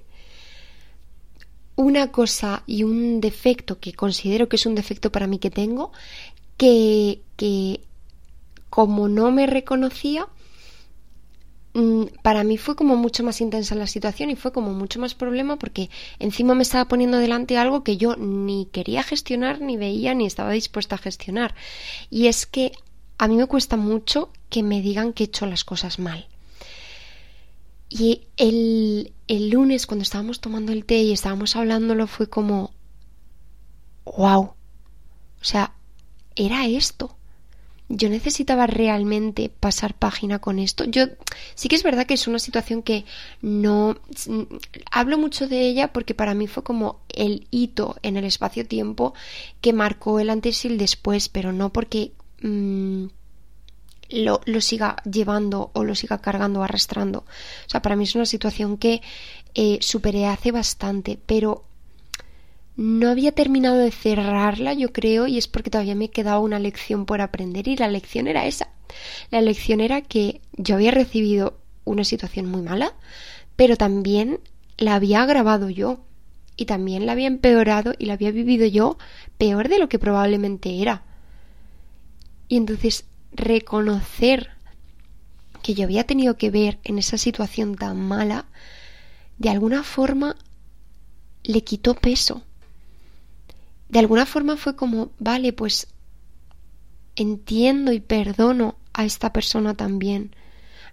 una 1.76 2.12
cosa 2.12 2.62
y 2.66 2.82
un 2.82 3.20
defecto 3.20 3.80
que 3.80 3.94
considero 3.94 4.48
que 4.48 4.56
es 4.56 4.66
un 4.66 4.74
defecto 4.74 5.10
para 5.10 5.26
mí 5.26 5.38
que 5.38 5.50
tengo, 5.50 5.92
que, 6.56 7.22
que 7.36 7.80
como 8.68 9.08
no 9.08 9.30
me 9.30 9.46
reconocía, 9.46 10.28
Mm, 11.72 12.06
para 12.22 12.42
mí 12.42 12.58
fue 12.58 12.74
como 12.74 12.96
mucho 12.96 13.22
más 13.22 13.40
intensa 13.40 13.76
la 13.76 13.86
situación 13.86 14.30
y 14.30 14.36
fue 14.36 14.52
como 14.52 14.72
mucho 14.72 14.98
más 14.98 15.14
problema 15.14 15.56
porque 15.56 15.88
encima 16.18 16.54
me 16.56 16.62
estaba 16.62 16.86
poniendo 16.86 17.18
delante 17.18 17.58
algo 17.58 17.84
que 17.84 17.96
yo 17.96 18.16
ni 18.16 18.66
quería 18.72 19.04
gestionar, 19.04 19.60
ni 19.60 19.76
veía, 19.76 20.14
ni 20.14 20.26
estaba 20.26 20.50
dispuesta 20.50 20.96
a 20.96 20.98
gestionar. 20.98 21.54
Y 22.10 22.26
es 22.26 22.46
que 22.46 22.72
a 23.18 23.28
mí 23.28 23.36
me 23.36 23.46
cuesta 23.46 23.76
mucho 23.76 24.30
que 24.48 24.62
me 24.64 24.80
digan 24.82 25.12
que 25.12 25.24
he 25.24 25.26
hecho 25.26 25.46
las 25.46 25.64
cosas 25.64 25.98
mal. 26.00 26.26
Y 27.90 28.28
el, 28.38 29.12
el 29.28 29.50
lunes, 29.50 29.86
cuando 29.86 30.04
estábamos 30.04 30.40
tomando 30.40 30.72
el 30.72 30.86
té 30.86 31.02
y 31.02 31.12
estábamos 31.12 31.56
hablándolo, 31.56 32.06
fue 32.06 32.30
como, 32.30 32.72
wow. 34.06 34.54
O 35.40 35.44
sea, 35.44 35.74
era 36.36 36.66
esto 36.66 37.16
yo 37.90 38.08
necesitaba 38.08 38.68
realmente 38.68 39.50
pasar 39.50 39.94
página 39.94 40.38
con 40.38 40.60
esto. 40.60 40.84
Yo 40.84 41.06
sí 41.56 41.68
que 41.68 41.74
es 41.74 41.82
verdad 41.82 42.06
que 42.06 42.14
es 42.14 42.28
una 42.28 42.38
situación 42.38 42.82
que 42.82 43.04
no 43.42 43.98
hablo 44.92 45.18
mucho 45.18 45.48
de 45.48 45.62
ella 45.62 45.92
porque 45.92 46.14
para 46.14 46.34
mí 46.34 46.46
fue 46.46 46.62
como 46.62 47.00
el 47.08 47.48
hito 47.50 47.96
en 48.02 48.16
el 48.16 48.24
espacio-tiempo 48.24 49.12
que 49.60 49.72
marcó 49.72 50.20
el 50.20 50.30
antes 50.30 50.64
y 50.64 50.68
el 50.68 50.78
después, 50.78 51.28
pero 51.28 51.52
no 51.52 51.72
porque 51.72 52.12
mm, 52.42 53.06
lo, 54.10 54.40
siga 54.60 54.96
llevando 55.10 55.70
o 55.74 55.84
lo 55.84 55.94
siga 55.94 56.18
cargando 56.18 56.60
o 56.60 56.62
arrastrando. 56.62 57.20
O 57.20 57.70
sea, 57.70 57.82
para 57.82 57.96
mí 57.96 58.04
es 58.04 58.14
una 58.14 58.26
situación 58.26 58.76
que 58.76 59.02
eh, 59.54 59.78
superé 59.80 60.26
hace 60.26 60.52
bastante, 60.52 61.18
pero 61.26 61.64
no 62.76 63.10
había 63.10 63.32
terminado 63.32 63.78
de 63.78 63.90
cerrarla, 63.90 64.72
yo 64.74 64.92
creo, 64.92 65.26
y 65.26 65.38
es 65.38 65.48
porque 65.48 65.70
todavía 65.70 65.94
me 65.94 66.10
quedaba 66.10 66.40
una 66.40 66.58
lección 66.58 67.04
por 67.06 67.20
aprender 67.20 67.68
y 67.68 67.76
la 67.76 67.88
lección 67.88 68.26
era 68.26 68.46
esa. 68.46 68.70
La 69.30 69.40
lección 69.40 69.80
era 69.80 70.00
que 70.00 70.40
yo 70.56 70.76
había 70.76 70.90
recibido 70.90 71.58
una 71.84 72.04
situación 72.04 72.46
muy 72.46 72.62
mala, 72.62 72.94
pero 73.56 73.76
también 73.76 74.40
la 74.78 74.94
había 74.94 75.22
agravado 75.22 75.68
yo 75.68 76.00
y 76.56 76.64
también 76.64 77.06
la 77.06 77.12
había 77.12 77.26
empeorado 77.26 77.94
y 77.98 78.06
la 78.06 78.14
había 78.14 78.30
vivido 78.30 78.66
yo 78.66 78.98
peor 79.38 79.68
de 79.68 79.78
lo 79.78 79.88
que 79.88 79.98
probablemente 79.98 80.80
era. 80.80 81.04
Y 82.48 82.56
entonces 82.56 83.04
reconocer 83.32 84.50
que 85.62 85.74
yo 85.74 85.84
había 85.84 86.04
tenido 86.04 86.36
que 86.36 86.50
ver 86.50 86.78
en 86.84 86.98
esa 86.98 87.18
situación 87.18 87.76
tan 87.76 88.00
mala, 88.00 88.46
de 89.38 89.50
alguna 89.50 89.82
forma 89.82 90.36
le 91.42 91.64
quitó 91.64 91.94
peso 91.94 92.42
de 93.90 93.98
alguna 93.98 94.24
forma 94.24 94.56
fue 94.56 94.76
como, 94.76 95.10
vale, 95.18 95.52
pues 95.52 95.88
entiendo 97.16 97.92
y 97.92 97.98
perdono 97.98 98.76
a 98.92 99.04
esta 99.04 99.32
persona 99.32 99.74
también. 99.74 100.34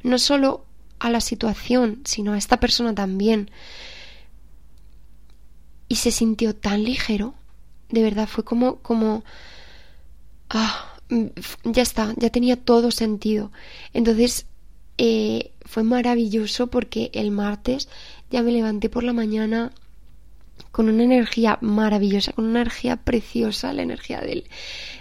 No 0.01 0.17
solo 0.17 0.65
a 0.98 1.12
la 1.12 1.22
situación, 1.22 2.01
sino 2.06 2.34
a 2.34 2.39
esta 2.39 2.60
persona 2.60 2.96
también. 2.96 3.51
Y 5.88 5.98
se 5.98 6.12
sintió 6.12 6.56
tan 6.56 6.84
ligero. 6.84 7.36
De 7.89 8.01
verdad, 8.01 8.27
fue 8.27 8.44
como, 8.44 8.77
como, 8.77 9.24
ah, 10.50 10.97
ya 11.09 11.81
está, 11.81 12.13
ya 12.17 12.29
tenía 12.29 12.57
todo 12.57 12.91
sentido. 12.91 13.51
Entonces, 13.93 14.45
eh, 14.97 15.51
fue 15.61 15.83
maravilloso 15.83 16.67
porque 16.67 17.11
el 17.13 17.31
martes 17.31 17.87
ya 18.31 18.41
me 18.41 18.51
levanté 18.51 18.89
por 18.89 19.03
la 19.03 19.13
mañana 19.13 19.71
con 20.71 20.89
una 20.89 21.03
energía 21.03 21.59
maravillosa, 21.61 22.33
con 22.33 22.45
una 22.45 22.61
energía 22.61 22.97
preciosa, 22.97 23.73
la 23.73 23.83
energía 23.83 24.21
del, 24.21 24.45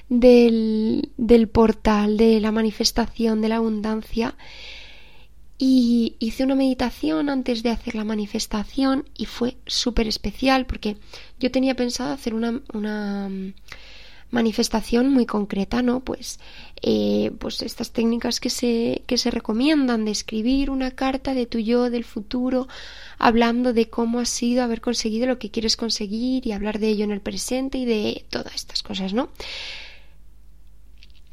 del, 0.09 1.11
del 1.17 1.49
portal, 1.49 2.17
de 2.17 2.41
la 2.41 2.53
manifestación, 2.53 3.41
de 3.41 3.49
la 3.49 3.57
abundancia. 3.57 4.37
Y 5.59 6.17
hice 6.19 6.45
una 6.45 6.55
meditación 6.55 7.31
antes 7.31 7.63
de 7.63 7.71
hacer 7.71 7.95
la 7.95 8.05
manifestación 8.05 9.09
y 9.17 9.25
fue 9.25 9.57
súper 9.67 10.07
especial 10.07 10.67
porque 10.67 10.99
yo 11.41 11.51
tenía 11.51 11.75
pensado 11.75 12.13
hacer 12.13 12.35
una, 12.35 12.61
una 12.75 13.31
manifestación 14.31 15.11
muy 15.11 15.27
concreta, 15.27 15.83
¿no? 15.83 16.01
Pues, 16.01 16.41
eh, 16.83 17.31
pues 17.39 17.63
estas 17.63 17.93
técnicas 17.93 18.41
que 18.41 18.51
se, 18.51 19.03
que 19.07 19.19
se 19.19 19.31
recomiendan 19.31 20.05
de 20.05 20.11
escribir 20.11 20.71
una 20.71 20.91
carta 20.91 21.33
de 21.35 21.47
tu 21.47 21.59
yo 21.59 21.91
del 21.91 22.05
futuro, 22.05 22.69
hablando 23.19 23.73
de 23.73 23.89
cómo 23.89 24.21
has 24.21 24.29
sido 24.29 24.63
haber 24.63 24.81
conseguido 24.81 25.27
lo 25.27 25.39
que 25.39 25.51
quieres 25.51 25.77
conseguir 25.77 26.47
y 26.47 26.53
hablar 26.53 26.79
de 26.79 26.89
ello 26.89 27.05
en 27.05 27.13
el 27.13 27.21
presente 27.21 27.79
y 27.79 27.85
de 27.85 28.25
todas 28.31 28.55
estas 28.55 28.83
cosas, 28.83 29.13
¿no? 29.13 29.31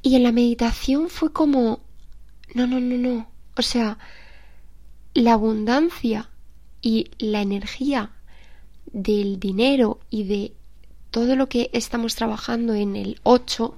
Y 0.02 0.16
en 0.16 0.24
la 0.24 0.32
meditación 0.32 1.10
fue 1.10 1.32
como, 1.32 1.80
no, 2.54 2.68
no, 2.68 2.80
no, 2.80 2.98
no. 2.98 3.28
O 3.58 3.62
sea, 3.62 3.98
la 5.14 5.34
abundancia 5.34 6.30
y 6.82 7.10
la 7.18 7.42
energía 7.42 8.12
del 8.92 9.40
dinero 9.40 10.00
y 10.10 10.24
de 10.26 10.54
todo 11.14 11.36
lo 11.36 11.48
que 11.48 11.70
estamos 11.74 12.16
trabajando 12.16 12.74
en 12.74 12.96
el 12.96 13.20
8 13.22 13.78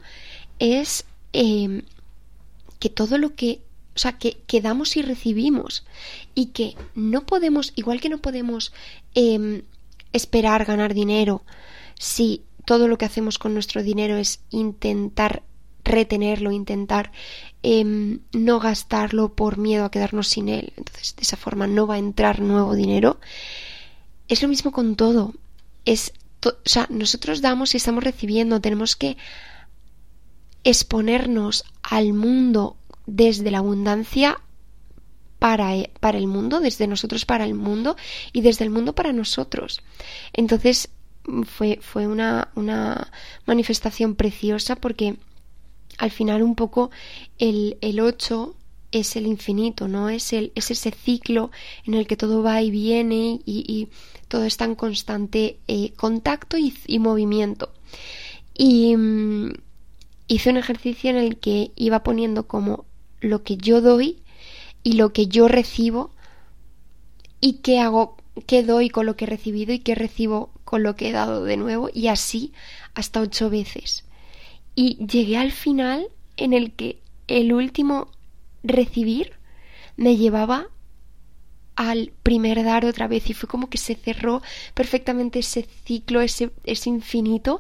es 0.60 1.04
em, 1.34 1.82
que 2.80 2.90
todo 2.90 3.18
lo 3.18 3.36
que, 3.36 3.60
o 3.94 4.00
sea, 4.00 4.18
que, 4.18 4.38
damos 4.62 4.96
y 4.96 5.02
recibimos 5.02 5.86
y 6.34 6.46
que 6.48 6.78
no 6.96 7.26
podemos, 7.26 7.74
igual 7.76 8.00
que 8.00 8.08
no 8.08 8.20
podemos 8.20 8.72
em, 9.16 9.64
esperar 10.14 10.64
ganar 10.64 10.94
dinero 10.94 11.44
si 12.00 12.42
todo 12.64 12.88
lo 12.88 12.98
que 12.98 13.04
hacemos 13.04 13.38
con 13.38 13.54
nuestro 13.54 13.84
dinero 13.84 14.16
es 14.16 14.40
intentar 14.50 15.44
retenerlo, 15.84 16.54
intentar 16.54 17.12
em, 17.64 18.22
no 18.32 18.62
gastarlo 18.62 19.34
por 19.34 19.58
miedo 19.58 19.84
a 19.84 19.92
quedarnos 19.92 20.30
sin 20.30 20.48
él. 20.48 20.72
Entonces, 20.78 21.18
de 21.18 21.24
esa 21.24 21.36
forma 21.36 21.68
no 21.68 21.86
va 21.86 21.96
a 21.96 22.00
entrar 22.00 22.40
nuevo 22.40 22.76
dinero. 22.76 23.20
Es 24.30 24.42
lo 24.42 24.48
mismo 24.48 24.72
con 24.72 24.96
todo. 24.96 25.34
Es 25.84 26.14
o 26.50 26.70
sea, 26.70 26.88
nosotros 26.90 27.42
damos 27.42 27.74
y 27.74 27.78
estamos 27.78 28.04
recibiendo, 28.04 28.62
tenemos 28.62 28.96
que 28.96 29.18
exponernos 30.64 31.64
al 31.84 32.14
mundo 32.14 32.78
desde 33.06 33.52
la 33.52 33.60
abundancia 33.60 34.42
para, 35.40 35.76
e, 35.76 35.92
para, 36.00 36.18
el 36.18 36.28
mundo, 36.28 36.60
desde 36.60 36.88
nosotros 36.88 37.26
para 37.26 37.46
el 37.46 37.54
mundo 37.54 37.96
y 38.34 38.42
desde 38.42 38.66
el 38.66 38.72
mundo 38.72 38.96
para 38.96 39.14
nosotros. 39.14 39.84
Entonces 40.34 40.90
fue, 41.46 41.80
fue 41.82 42.08
una, 42.08 42.50
una 42.56 43.12
manifestación 43.46 44.16
preciosa 44.16 44.76
porque 44.76 45.18
al 45.98 46.12
final 46.12 46.42
un 46.42 46.56
poco 46.56 46.92
el, 47.38 47.78
el 47.82 48.00
8 48.00 48.56
es 49.00 49.18
el 49.18 49.28
infinito, 49.28 49.90
¿no? 49.90 50.10
Es, 50.10 50.32
el, 50.32 50.54
es 50.56 50.72
ese 50.72 50.92
ciclo 50.92 51.52
en 51.86 51.96
el 51.96 52.08
que 52.08 52.16
todo 52.16 52.42
va 52.42 52.62
y 52.62 52.72
viene 52.72 53.42
y, 53.46 53.90
todo 54.30 54.46
está 54.46 54.66
en 54.66 54.76
constante 54.76 55.60
eh, 55.68 55.92
contacto 55.98 56.58
y, 56.58 57.00
movimiento. 57.00 57.72
Y 58.54 58.96
mm, 58.96 59.52
hice 60.28 60.50
un 60.50 60.58
ejercicio 60.58 61.10
en 61.10 61.18
el 61.18 61.38
que 61.38 61.72
iba 61.76 62.04
poniendo 62.04 62.48
como 62.48 62.86
lo 63.20 63.44
que 63.44 63.58
yo 63.58 63.82
doy 63.82 64.18
y 64.82 64.94
lo 64.94 65.12
que 65.12 65.28
yo 65.28 65.48
recibo 65.48 66.12
y 67.42 67.54
qué 67.56 67.80
hago, 67.80 68.16
qué 68.48 68.64
doy 68.64 68.90
con 68.90 69.06
lo 69.06 69.16
que 69.16 69.26
he 69.26 69.28
recibido 69.28 69.74
y 69.74 69.80
qué 69.80 69.94
recibo 69.94 70.52
con 70.64 70.84
lo 70.84 70.96
que 70.96 71.10
he 71.10 71.12
dado 71.12 71.44
de 71.44 71.58
nuevo 71.58 71.90
y 71.94 72.08
así 72.08 72.54
hasta 72.94 73.20
ocho 73.20 73.50
veces. 73.50 74.06
Y 74.74 75.06
llegué 75.06 75.38
al 75.38 75.52
final 75.52 76.08
en 76.38 76.54
el 76.54 76.72
que 76.72 77.00
el 77.28 77.54
último 77.54 78.10
recibir 78.66 79.34
me 79.98 80.18
llevaba 80.18 80.70
al 81.76 82.14
primer 82.24 82.64
dar 82.64 82.86
otra 82.86 83.08
vez 83.08 83.30
y 83.30 83.34
fue 83.34 83.50
como 83.50 83.70
que 83.70 83.78
se 83.78 83.96
cerró 83.96 84.42
perfectamente 84.74 85.40
ese 85.40 85.68
ciclo, 85.86 86.22
ese, 86.22 86.52
ese 86.64 86.90
infinito 86.90 87.60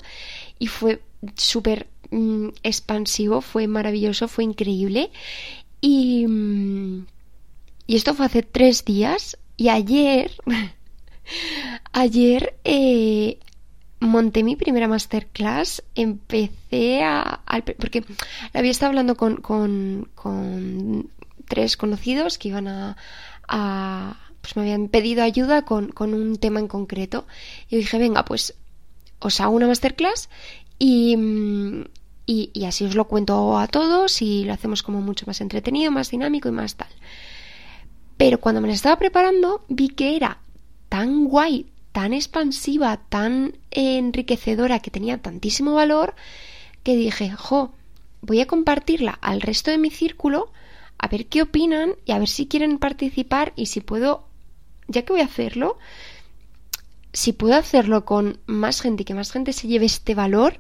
y 0.58 0.68
fue 0.68 1.02
súper 1.36 1.88
mm, 2.12 2.50
expansivo, 2.64 3.42
fue 3.42 3.68
maravilloso, 3.68 4.28
fue 4.28 4.46
increíble. 4.46 5.12
Y, 5.82 6.26
mm, 6.28 7.06
y 7.88 7.96
esto 7.96 8.14
fue 8.14 8.26
hace 8.26 8.44
tres 8.44 8.86
días 8.86 9.38
y 9.58 9.70
ayer, 9.70 10.32
ayer 11.92 12.56
eh, 12.64 13.40
monté 14.06 14.44
mi 14.44 14.56
primera 14.56 14.88
masterclass, 14.88 15.84
empecé 15.96 17.04
a... 17.04 17.42
porque 17.80 18.04
había 18.54 18.72
estado 18.72 18.90
hablando 18.90 19.16
con, 19.16 19.38
con, 19.38 21.10
tres 21.48 21.78
conocidos 21.78 22.38
que 22.38 22.50
iban 22.50 22.68
a, 22.68 22.98
pues 24.42 24.56
me 24.56 24.64
habían 24.64 24.88
pedido 24.90 25.24
ayuda 25.24 25.64
con, 25.64 25.90
con, 25.92 26.14
un 26.14 26.38
tema 26.38 26.60
en 26.60 26.68
concreto. 26.68 27.26
Y 27.70 27.78
dije, 27.78 27.98
venga, 27.98 28.26
pues 28.26 28.56
os 29.20 29.40
hago 29.40 29.56
una 29.56 29.68
masterclass 29.68 30.30
y, 30.80 31.18
y, 32.26 32.52
y, 32.54 32.66
así 32.66 32.86
os 32.86 32.96
lo 32.96 33.06
cuento 33.06 33.58
a 33.58 33.68
todos 33.68 34.22
y 34.22 34.44
lo 34.44 34.54
hacemos 34.54 34.84
como 34.84 35.02
mucho 35.02 35.26
más 35.26 35.42
entretenido, 35.42 35.92
más 35.92 36.10
dinámico 36.10 36.50
y 36.50 36.52
más 36.52 36.76
tal. 36.76 36.90
Pero 38.18 38.40
cuando 38.40 38.62
me 38.62 38.68
la 38.68 38.74
estaba 38.74 38.98
preparando 38.98 39.64
vi 39.68 39.90
que 39.90 40.16
era 40.16 40.40
tan 40.90 41.26
guay, 41.26 41.66
tan 41.96 42.12
expansiva, 42.12 42.98
tan 43.08 43.56
enriquecedora, 43.72 44.80
que 44.80 44.92
tenía 44.92 45.22
tantísimo 45.22 45.76
valor, 45.76 46.14
que 46.84 46.94
dije, 46.98 47.32
jo, 47.32 47.72
voy 48.20 48.42
a 48.42 48.48
compartirla 48.48 49.18
al 49.22 49.40
resto 49.40 49.72
de 49.72 49.78
mi 49.78 49.90
círculo 49.90 50.52
a 50.98 51.08
ver 51.08 51.28
qué 51.28 51.42
opinan 51.42 51.94
y 52.04 52.12
a 52.12 52.20
ver 52.20 52.28
si 52.28 52.48
quieren 52.48 52.80
participar 52.80 53.54
y 53.56 53.68
si 53.68 53.80
puedo, 53.80 54.28
ya 54.90 55.04
que 55.04 55.14
voy 55.14 55.22
a 55.22 55.26
hacerlo, 55.32 55.78
si 57.14 57.32
puedo 57.32 57.56
hacerlo 57.56 58.04
con 58.04 58.40
más 58.46 58.82
gente 58.82 59.04
y 59.04 59.06
que 59.06 59.14
más 59.14 59.32
gente 59.32 59.54
se 59.54 59.70
lleve 59.70 59.86
este 59.86 60.16
valor, 60.16 60.60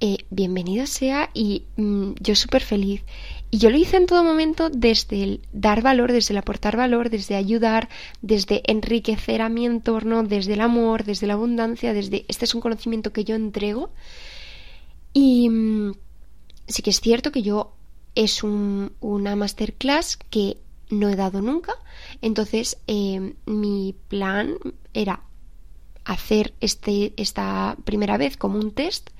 eh, 0.00 0.18
bienvenido 0.30 0.86
sea 0.86 1.30
y 1.34 1.64
mm, 1.76 2.12
yo 2.20 2.34
súper 2.34 2.62
feliz. 2.62 3.02
Y 3.50 3.58
yo 3.58 3.70
lo 3.70 3.76
hice 3.76 3.96
en 3.96 4.06
todo 4.06 4.22
momento 4.22 4.70
desde 4.70 5.22
el 5.22 5.40
dar 5.52 5.82
valor, 5.82 6.12
desde 6.12 6.34
el 6.34 6.38
aportar 6.38 6.76
valor, 6.76 7.10
desde 7.10 7.34
ayudar, 7.34 7.88
desde 8.22 8.62
enriquecer 8.70 9.42
a 9.42 9.48
mi 9.48 9.66
entorno, 9.66 10.22
desde 10.22 10.54
el 10.54 10.60
amor, 10.60 11.04
desde 11.04 11.26
la 11.26 11.34
abundancia, 11.34 11.94
desde 11.94 12.24
este 12.28 12.44
es 12.44 12.54
un 12.54 12.60
conocimiento 12.60 13.12
que 13.12 13.24
yo 13.24 13.34
entrego. 13.34 13.90
Y 15.12 15.48
mm, 15.48 15.94
sí 16.68 16.82
que 16.82 16.90
es 16.90 17.00
cierto 17.00 17.32
que 17.32 17.42
yo 17.42 17.72
es 18.14 18.42
una 18.42 19.36
masterclass 19.36 20.16
que 20.30 20.58
no 20.90 21.08
he 21.08 21.16
dado 21.16 21.40
nunca. 21.40 21.74
Entonces, 22.22 22.78
eh, 22.86 23.34
mi 23.46 23.94
plan 24.08 24.54
era 24.94 25.22
hacer 26.04 26.54
este, 26.60 27.12
esta 27.16 27.76
primera 27.84 28.16
vez 28.16 28.36
como 28.36 28.58
un 28.58 28.72
test 28.72 29.10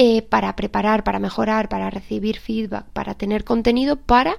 eh, 0.00 0.22
para 0.22 0.54
preparar, 0.54 1.02
para 1.02 1.18
mejorar, 1.18 1.68
para 1.68 1.90
recibir 1.90 2.38
feedback, 2.38 2.84
para 2.92 3.14
tener 3.14 3.42
contenido, 3.42 3.96
para 3.96 4.36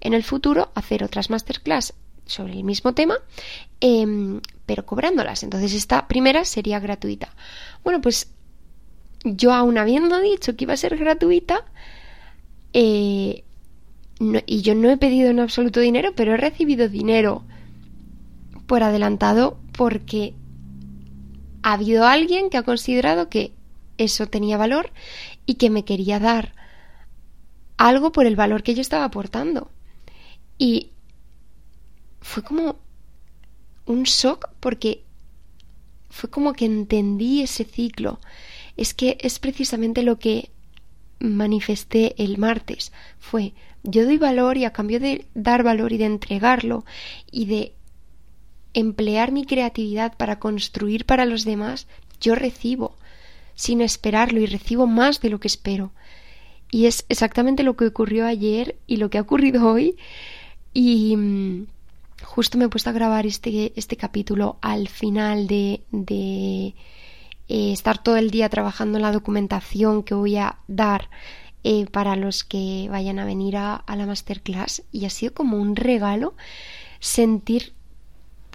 en 0.00 0.14
el 0.14 0.24
futuro 0.24 0.70
hacer 0.74 1.04
otras 1.04 1.28
masterclass 1.28 1.92
sobre 2.24 2.54
el 2.54 2.64
mismo 2.64 2.94
tema, 2.94 3.16
em, 3.82 4.40
pero 4.64 4.86
cobrándolas. 4.86 5.42
Entonces, 5.42 5.74
esta 5.74 6.08
primera 6.08 6.46
sería 6.46 6.80
gratuita. 6.80 7.34
Bueno, 7.84 8.00
pues 8.00 8.32
yo 9.22 9.52
aún 9.52 9.76
habiendo 9.76 10.18
dicho 10.18 10.56
que 10.56 10.64
iba 10.64 10.72
a 10.72 10.78
ser 10.78 10.96
gratuita, 10.96 11.66
eh, 12.72 13.44
y 14.46 14.62
yo 14.62 14.74
no 14.74 14.88
he 14.88 14.96
pedido 14.96 15.28
en 15.28 15.40
absoluto 15.40 15.80
dinero, 15.80 16.14
pero 16.16 16.32
he 16.32 16.38
recibido 16.38 16.88
dinero 16.88 17.44
por 18.64 18.82
adelantado 18.82 19.58
porque 19.76 20.32
ha 21.62 21.74
habido 21.74 22.06
alguien 22.06 22.48
que 22.48 22.56
ha 22.56 22.62
considerado 22.62 23.28
que 23.28 23.52
eso 23.98 24.26
tenía 24.26 24.56
valor 24.56 24.90
y 25.46 25.54
que 25.54 25.70
me 25.70 25.84
quería 25.84 26.18
dar 26.18 26.54
algo 27.76 28.12
por 28.12 28.26
el 28.26 28.36
valor 28.36 28.62
que 28.62 28.74
yo 28.74 28.80
estaba 28.80 29.04
aportando. 29.04 29.70
Y 30.58 30.90
fue 32.20 32.42
como 32.42 32.76
un 33.86 34.04
shock 34.04 34.50
porque 34.60 35.04
fue 36.10 36.30
como 36.30 36.52
que 36.52 36.66
entendí 36.66 37.42
ese 37.42 37.64
ciclo. 37.64 38.20
Es 38.76 38.94
que 38.94 39.18
es 39.20 39.38
precisamente 39.38 40.02
lo 40.02 40.18
que 40.18 40.50
manifesté 41.18 42.14
el 42.22 42.38
martes. 42.38 42.92
Fue 43.18 43.54
yo 43.82 44.04
doy 44.04 44.18
valor 44.18 44.56
y 44.56 44.64
a 44.64 44.72
cambio 44.72 45.00
de 45.00 45.26
dar 45.34 45.62
valor 45.62 45.92
y 45.92 45.98
de 45.98 46.04
entregarlo 46.04 46.84
y 47.30 47.46
de 47.46 47.74
emplear 48.74 49.32
mi 49.32 49.44
creatividad 49.44 50.16
para 50.16 50.38
construir 50.38 51.04
para 51.04 51.24
los 51.24 51.44
demás, 51.44 51.88
yo 52.20 52.34
recibo 52.34 52.96
sin 53.54 53.80
esperarlo 53.80 54.40
y 54.40 54.46
recibo 54.46 54.86
más 54.86 55.20
de 55.20 55.30
lo 55.30 55.40
que 55.40 55.48
espero. 55.48 55.92
Y 56.70 56.86
es 56.86 57.04
exactamente 57.08 57.62
lo 57.62 57.76
que 57.76 57.86
ocurrió 57.86 58.26
ayer 58.26 58.76
y 58.86 58.96
lo 58.96 59.10
que 59.10 59.18
ha 59.18 59.22
ocurrido 59.22 59.68
hoy. 59.70 59.96
Y 60.72 61.16
mm, 61.16 61.66
justo 62.22 62.58
me 62.58 62.64
he 62.64 62.68
puesto 62.68 62.90
a 62.90 62.94
grabar 62.94 63.26
este, 63.26 63.72
este 63.76 63.96
capítulo 63.96 64.58
al 64.62 64.88
final 64.88 65.46
de, 65.46 65.82
de 65.90 66.74
eh, 67.48 67.72
estar 67.72 68.02
todo 68.02 68.16
el 68.16 68.30
día 68.30 68.48
trabajando 68.48 68.98
en 68.98 69.02
la 69.02 69.12
documentación 69.12 70.02
que 70.02 70.14
voy 70.14 70.36
a 70.36 70.58
dar 70.68 71.10
eh, 71.64 71.86
para 71.86 72.16
los 72.16 72.42
que 72.44 72.88
vayan 72.90 73.18
a 73.18 73.24
venir 73.24 73.56
a, 73.56 73.76
a 73.76 73.96
la 73.96 74.06
masterclass 74.06 74.82
y 74.90 75.04
ha 75.04 75.10
sido 75.10 75.34
como 75.34 75.58
un 75.58 75.76
regalo 75.76 76.34
sentir 76.98 77.74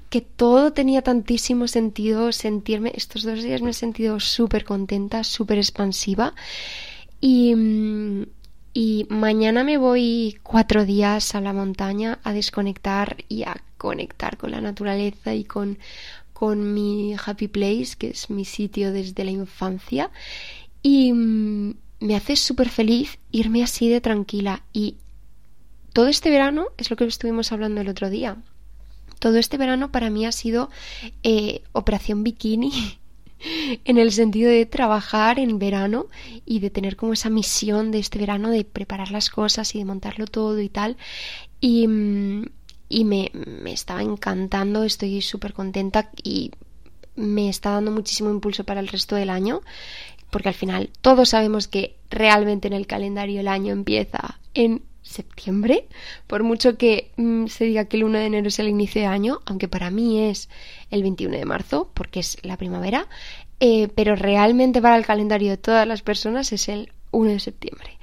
que 0.09 0.21
todo 0.21 0.73
tenía 0.73 1.01
tantísimo 1.01 1.67
sentido, 1.67 2.31
sentirme, 2.31 2.91
estos 2.95 3.23
dos 3.23 3.43
días 3.43 3.61
me 3.61 3.71
he 3.71 3.73
sentido 3.73 4.19
súper 4.19 4.63
contenta, 4.63 5.23
súper 5.23 5.57
expansiva 5.57 6.33
y, 7.19 7.55
mm, 7.55 8.25
y 8.73 9.07
mañana 9.09 9.63
me 9.63 9.77
voy 9.77 10.37
cuatro 10.43 10.85
días 10.85 11.35
a 11.35 11.41
la 11.41 11.53
montaña 11.53 12.19
a 12.23 12.31
desconectar 12.33 13.17
y 13.27 13.43
a 13.43 13.61
conectar 13.77 14.37
con 14.37 14.51
la 14.51 14.61
naturaleza 14.61 15.33
y 15.33 15.43
con 15.43 15.77
con 16.37 16.75
mi 16.75 17.15
happy 17.15 17.47
place, 17.47 17.95
que 17.97 18.09
es 18.09 18.29
mi 18.29 18.45
sitio 18.45 18.93
desde 18.93 19.23
la 19.23 19.31
infancia, 19.31 20.11
y 20.83 21.11
mm, 21.11 21.73
me 21.99 22.15
hace 22.15 22.35
súper 22.35 22.69
feliz 22.69 23.17
irme 23.31 23.63
así 23.63 23.89
de 23.89 24.01
tranquila. 24.01 24.61
Y 24.71 24.97
todo 25.93 26.09
este 26.09 26.29
verano 26.29 26.67
es 26.77 26.91
lo 26.91 26.95
que 26.95 27.05
estuvimos 27.05 27.51
hablando 27.51 27.81
el 27.81 27.89
otro 27.89 28.11
día. 28.11 28.37
Todo 29.19 29.37
este 29.37 29.57
verano 29.57 29.91
para 29.91 30.09
mí 30.09 30.25
ha 30.25 30.31
sido 30.31 30.69
eh, 31.23 31.61
operación 31.71 32.23
bikini 32.23 32.71
en 33.85 33.97
el 33.97 34.11
sentido 34.11 34.49
de 34.49 34.65
trabajar 34.65 35.39
en 35.39 35.59
verano 35.59 36.07
y 36.45 36.59
de 36.59 36.69
tener 36.69 36.95
como 36.95 37.13
esa 37.13 37.29
misión 37.29 37.91
de 37.91 37.99
este 37.99 38.19
verano 38.19 38.49
de 38.49 38.63
preparar 38.63 39.11
las 39.11 39.29
cosas 39.29 39.73
y 39.75 39.79
de 39.79 39.85
montarlo 39.85 40.25
todo 40.25 40.59
y 40.59 40.69
tal. 40.69 40.97
Y, 41.59 41.87
mm, 41.87 42.45
y 42.89 43.03
me, 43.03 43.31
me 43.33 43.73
estaba 43.73 44.01
encantando, 44.01 44.83
estoy 44.83 45.21
súper 45.21 45.53
contenta 45.53 46.09
y 46.23 46.51
me 47.15 47.49
está 47.49 47.71
dando 47.71 47.91
muchísimo 47.91 48.29
impulso 48.29 48.63
para 48.63 48.79
el 48.79 48.87
resto 48.87 49.15
del 49.15 49.29
año, 49.29 49.61
porque 50.29 50.49
al 50.49 50.55
final 50.55 50.91
todos 51.01 51.29
sabemos 51.29 51.67
que 51.67 51.95
realmente 52.09 52.67
en 52.67 52.73
el 52.73 52.87
calendario 52.87 53.39
el 53.39 53.47
año 53.47 53.73
empieza 53.73 54.39
en 54.53 54.83
septiembre, 55.07 55.87
por 56.27 56.43
mucho 56.43 56.77
que 56.77 57.11
mm, 57.17 57.47
se 57.47 57.65
diga 57.65 57.85
que 57.85 57.97
el 57.97 58.03
1 58.03 58.19
de 58.19 58.25
enero 58.25 58.47
es 58.47 58.59
el 58.59 58.67
inicio 58.67 59.01
de 59.01 59.07
año, 59.07 59.39
aunque 59.45 59.67
para 59.67 59.89
mí 59.89 60.23
es 60.29 60.49
el 60.91 61.01
21 61.01 61.37
de 61.37 61.45
marzo, 61.45 61.89
porque 61.93 62.19
es 62.19 62.37
la 62.43 62.57
primavera, 62.57 63.07
eh, 63.59 63.87
pero 63.95 64.15
realmente 64.15 64.81
para 64.81 64.97
el 64.97 65.05
calendario 65.05 65.49
de 65.49 65.57
todas 65.57 65.87
las 65.87 66.01
personas 66.01 66.51
es 66.51 66.69
el 66.69 66.91
1 67.11 67.31
de 67.31 67.39
septiembre. 67.39 67.97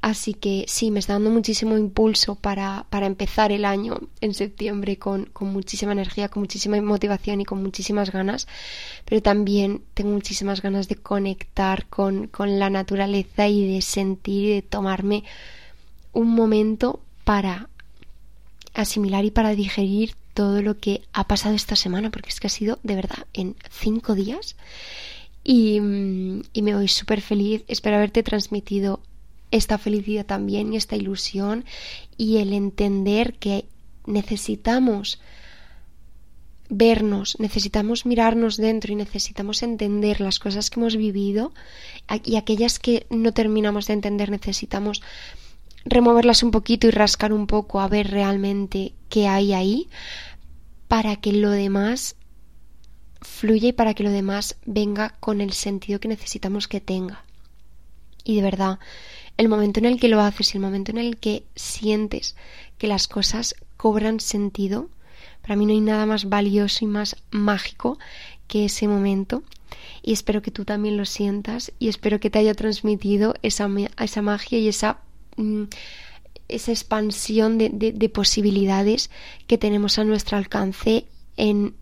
Así 0.00 0.32
que 0.34 0.64
sí, 0.68 0.92
me 0.92 1.00
está 1.00 1.14
dando 1.14 1.30
muchísimo 1.30 1.76
impulso 1.76 2.36
para, 2.36 2.86
para 2.88 3.06
empezar 3.06 3.50
el 3.50 3.64
año 3.64 3.98
en 4.20 4.32
septiembre 4.32 4.96
con, 4.96 5.24
con, 5.26 5.52
muchísima 5.52 5.90
energía, 5.90 6.28
con 6.28 6.42
muchísima 6.42 6.80
motivación 6.80 7.40
y 7.40 7.44
con 7.44 7.60
muchísimas 7.60 8.12
ganas. 8.12 8.46
Pero 9.04 9.22
también 9.22 9.82
tengo 9.94 10.12
muchísimas 10.12 10.62
ganas 10.62 10.86
de 10.86 10.94
conectar 10.96 11.86
con, 11.86 12.28
con 12.28 12.60
la 12.60 12.70
naturaleza 12.70 13.48
y 13.48 13.74
de 13.74 13.82
sentir 13.82 14.44
y 14.44 14.54
de 14.54 14.62
tomarme 14.62 15.24
un 16.12 16.28
momento 16.28 17.00
para 17.24 17.68
asimilar 18.74 19.24
y 19.24 19.30
para 19.30 19.54
digerir 19.54 20.14
todo 20.34 20.62
lo 20.62 20.78
que 20.78 21.02
ha 21.12 21.26
pasado 21.26 21.54
esta 21.54 21.76
semana, 21.76 22.10
porque 22.10 22.28
es 22.28 22.40
que 22.40 22.46
ha 22.46 22.50
sido 22.50 22.78
de 22.82 22.94
verdad 22.94 23.26
en 23.34 23.56
cinco 23.70 24.14
días. 24.14 24.56
Y, 25.42 25.80
mm, 25.80 26.42
y 26.52 26.62
me 26.62 26.74
voy 26.74 26.88
súper 26.88 27.20
feliz. 27.20 27.64
Espero 27.68 27.96
haberte 27.96 28.22
transmitido 28.22 29.00
esta 29.50 29.78
felicidad 29.78 30.26
también 30.26 30.72
y 30.72 30.76
esta 30.76 30.96
ilusión 30.96 31.64
y 32.16 32.36
el 32.36 32.52
entender 32.52 33.34
que 33.34 33.64
necesitamos 34.06 35.20
vernos, 36.68 37.36
necesitamos 37.38 38.04
mirarnos 38.04 38.56
dentro 38.56 38.92
y 38.92 38.96
necesitamos 38.96 39.62
entender 39.62 40.20
las 40.20 40.38
cosas 40.38 40.68
que 40.68 40.80
hemos 40.80 40.96
vivido 40.96 41.52
y 42.24 42.36
aquellas 42.36 42.78
que 42.78 43.06
no 43.10 43.32
terminamos 43.32 43.86
de 43.86 43.94
entender 43.94 44.30
necesitamos 44.30 45.02
removerlas 45.84 46.42
un 46.42 46.50
poquito 46.50 46.86
y 46.86 46.90
rascar 46.90 47.32
un 47.32 47.46
poco 47.46 47.80
a 47.80 47.88
ver 47.88 48.10
realmente 48.10 48.94
qué 49.08 49.28
hay 49.28 49.52
ahí 49.52 49.88
para 50.88 51.16
que 51.16 51.32
lo 51.32 51.50
demás 51.50 52.16
fluya 53.20 53.68
y 53.68 53.72
para 53.72 53.94
que 53.94 54.04
lo 54.04 54.10
demás 54.10 54.56
venga 54.64 55.10
con 55.20 55.40
el 55.40 55.52
sentido 55.52 56.00
que 56.00 56.08
necesitamos 56.08 56.68
que 56.68 56.80
tenga. 56.80 57.24
Y 58.24 58.36
de 58.36 58.42
verdad, 58.42 58.78
el 59.36 59.48
momento 59.48 59.80
en 59.80 59.86
el 59.86 60.00
que 60.00 60.08
lo 60.08 60.20
haces 60.20 60.52
y 60.54 60.58
el 60.58 60.62
momento 60.62 60.90
en 60.90 60.98
el 60.98 61.16
que 61.16 61.44
sientes 61.54 62.36
que 62.76 62.88
las 62.88 63.08
cosas 63.08 63.54
cobran 63.76 64.20
sentido, 64.20 64.88
para 65.42 65.56
mí 65.56 65.66
no 65.66 65.72
hay 65.72 65.80
nada 65.80 66.06
más 66.06 66.28
valioso 66.28 66.84
y 66.84 66.88
más 66.88 67.16
mágico 67.30 67.98
que 68.48 68.64
ese 68.64 68.88
momento. 68.88 69.42
Y 70.02 70.12
espero 70.12 70.42
que 70.42 70.50
tú 70.50 70.64
también 70.64 70.96
lo 70.96 71.04
sientas 71.04 71.72
y 71.78 71.88
espero 71.88 72.20
que 72.20 72.30
te 72.30 72.38
haya 72.38 72.54
transmitido 72.54 73.34
esa, 73.42 73.68
esa 73.98 74.22
magia 74.22 74.58
y 74.58 74.68
esa, 74.68 74.98
mm, 75.38 75.64
esa 76.48 76.72
expansión 76.72 77.58
de, 77.58 77.70
de 77.70 78.08
posibilidades 78.08 79.10
que 79.46 79.58
tenemos 79.58 79.98
a 79.98 80.04
nuestro 80.04 80.36
alcance 80.36 81.06
en 81.36 81.74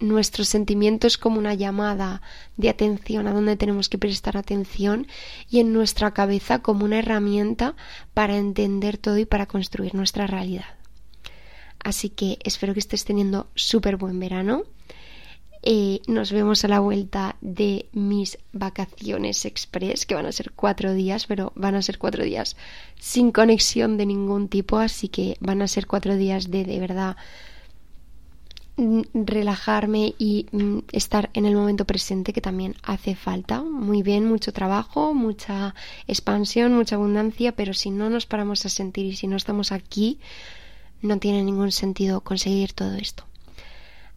nuestros 0.00 0.48
sentimientos 0.48 1.18
como 1.18 1.38
una 1.38 1.54
llamada 1.54 2.22
de 2.56 2.70
atención 2.70 3.26
a 3.26 3.32
donde 3.32 3.56
tenemos 3.56 3.88
que 3.88 3.98
prestar 3.98 4.36
atención 4.36 5.06
y 5.48 5.60
en 5.60 5.72
nuestra 5.72 6.12
cabeza 6.12 6.60
como 6.60 6.84
una 6.84 6.98
herramienta 6.98 7.76
para 8.14 8.36
entender 8.36 8.96
todo 8.96 9.18
y 9.18 9.26
para 9.26 9.46
construir 9.46 9.94
nuestra 9.94 10.26
realidad. 10.26 10.80
Así 11.82 12.10
que 12.10 12.38
espero 12.44 12.74
que 12.74 12.80
estés 12.80 13.04
teniendo 13.04 13.48
súper 13.54 13.96
buen 13.96 14.18
verano. 14.18 14.64
Eh, 15.62 16.00
nos 16.06 16.32
vemos 16.32 16.64
a 16.64 16.68
la 16.68 16.80
vuelta 16.80 17.36
de 17.42 17.86
mis 17.92 18.38
vacaciones 18.52 19.44
express, 19.44 20.06
que 20.06 20.14
van 20.14 20.24
a 20.24 20.32
ser 20.32 20.52
cuatro 20.52 20.94
días, 20.94 21.26
pero 21.26 21.52
van 21.54 21.74
a 21.74 21.82
ser 21.82 21.98
cuatro 21.98 22.24
días 22.24 22.56
sin 22.98 23.30
conexión 23.30 23.98
de 23.98 24.06
ningún 24.06 24.48
tipo, 24.48 24.78
así 24.78 25.08
que 25.08 25.36
van 25.40 25.60
a 25.60 25.68
ser 25.68 25.86
cuatro 25.86 26.16
días 26.16 26.50
de 26.50 26.64
de 26.64 26.80
verdad 26.80 27.16
mm, 28.76 29.02
relajarme 29.12 30.14
y 30.18 30.46
mm, 30.50 30.78
estar 30.92 31.28
en 31.34 31.44
el 31.44 31.54
momento 31.54 31.84
presente 31.84 32.32
que 32.32 32.40
también 32.40 32.76
hace 32.82 33.14
falta. 33.14 33.62
Muy 33.62 34.02
bien, 34.02 34.24
mucho 34.24 34.54
trabajo, 34.54 35.12
mucha 35.12 35.74
expansión, 36.06 36.74
mucha 36.74 36.96
abundancia, 36.96 37.52
pero 37.52 37.74
si 37.74 37.90
no 37.90 38.08
nos 38.08 38.24
paramos 38.24 38.64
a 38.64 38.70
sentir 38.70 39.04
y 39.06 39.16
si 39.16 39.26
no 39.26 39.36
estamos 39.36 39.72
aquí, 39.72 40.20
no 41.02 41.18
tiene 41.18 41.42
ningún 41.42 41.72
sentido 41.72 42.22
conseguir 42.22 42.72
todo 42.72 42.94
esto. 42.94 43.24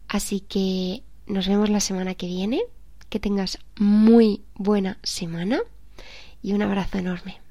Así 0.08 0.40
que 0.40 1.02
nos 1.26 1.48
vemos 1.48 1.70
la 1.70 1.80
semana 1.80 2.14
que 2.14 2.26
viene. 2.26 2.62
Que 3.08 3.20
tengas 3.20 3.58
muy 3.78 4.42
buena 4.54 4.98
semana 5.02 5.60
y 6.42 6.52
un 6.52 6.62
abrazo 6.62 6.98
enorme. 6.98 7.43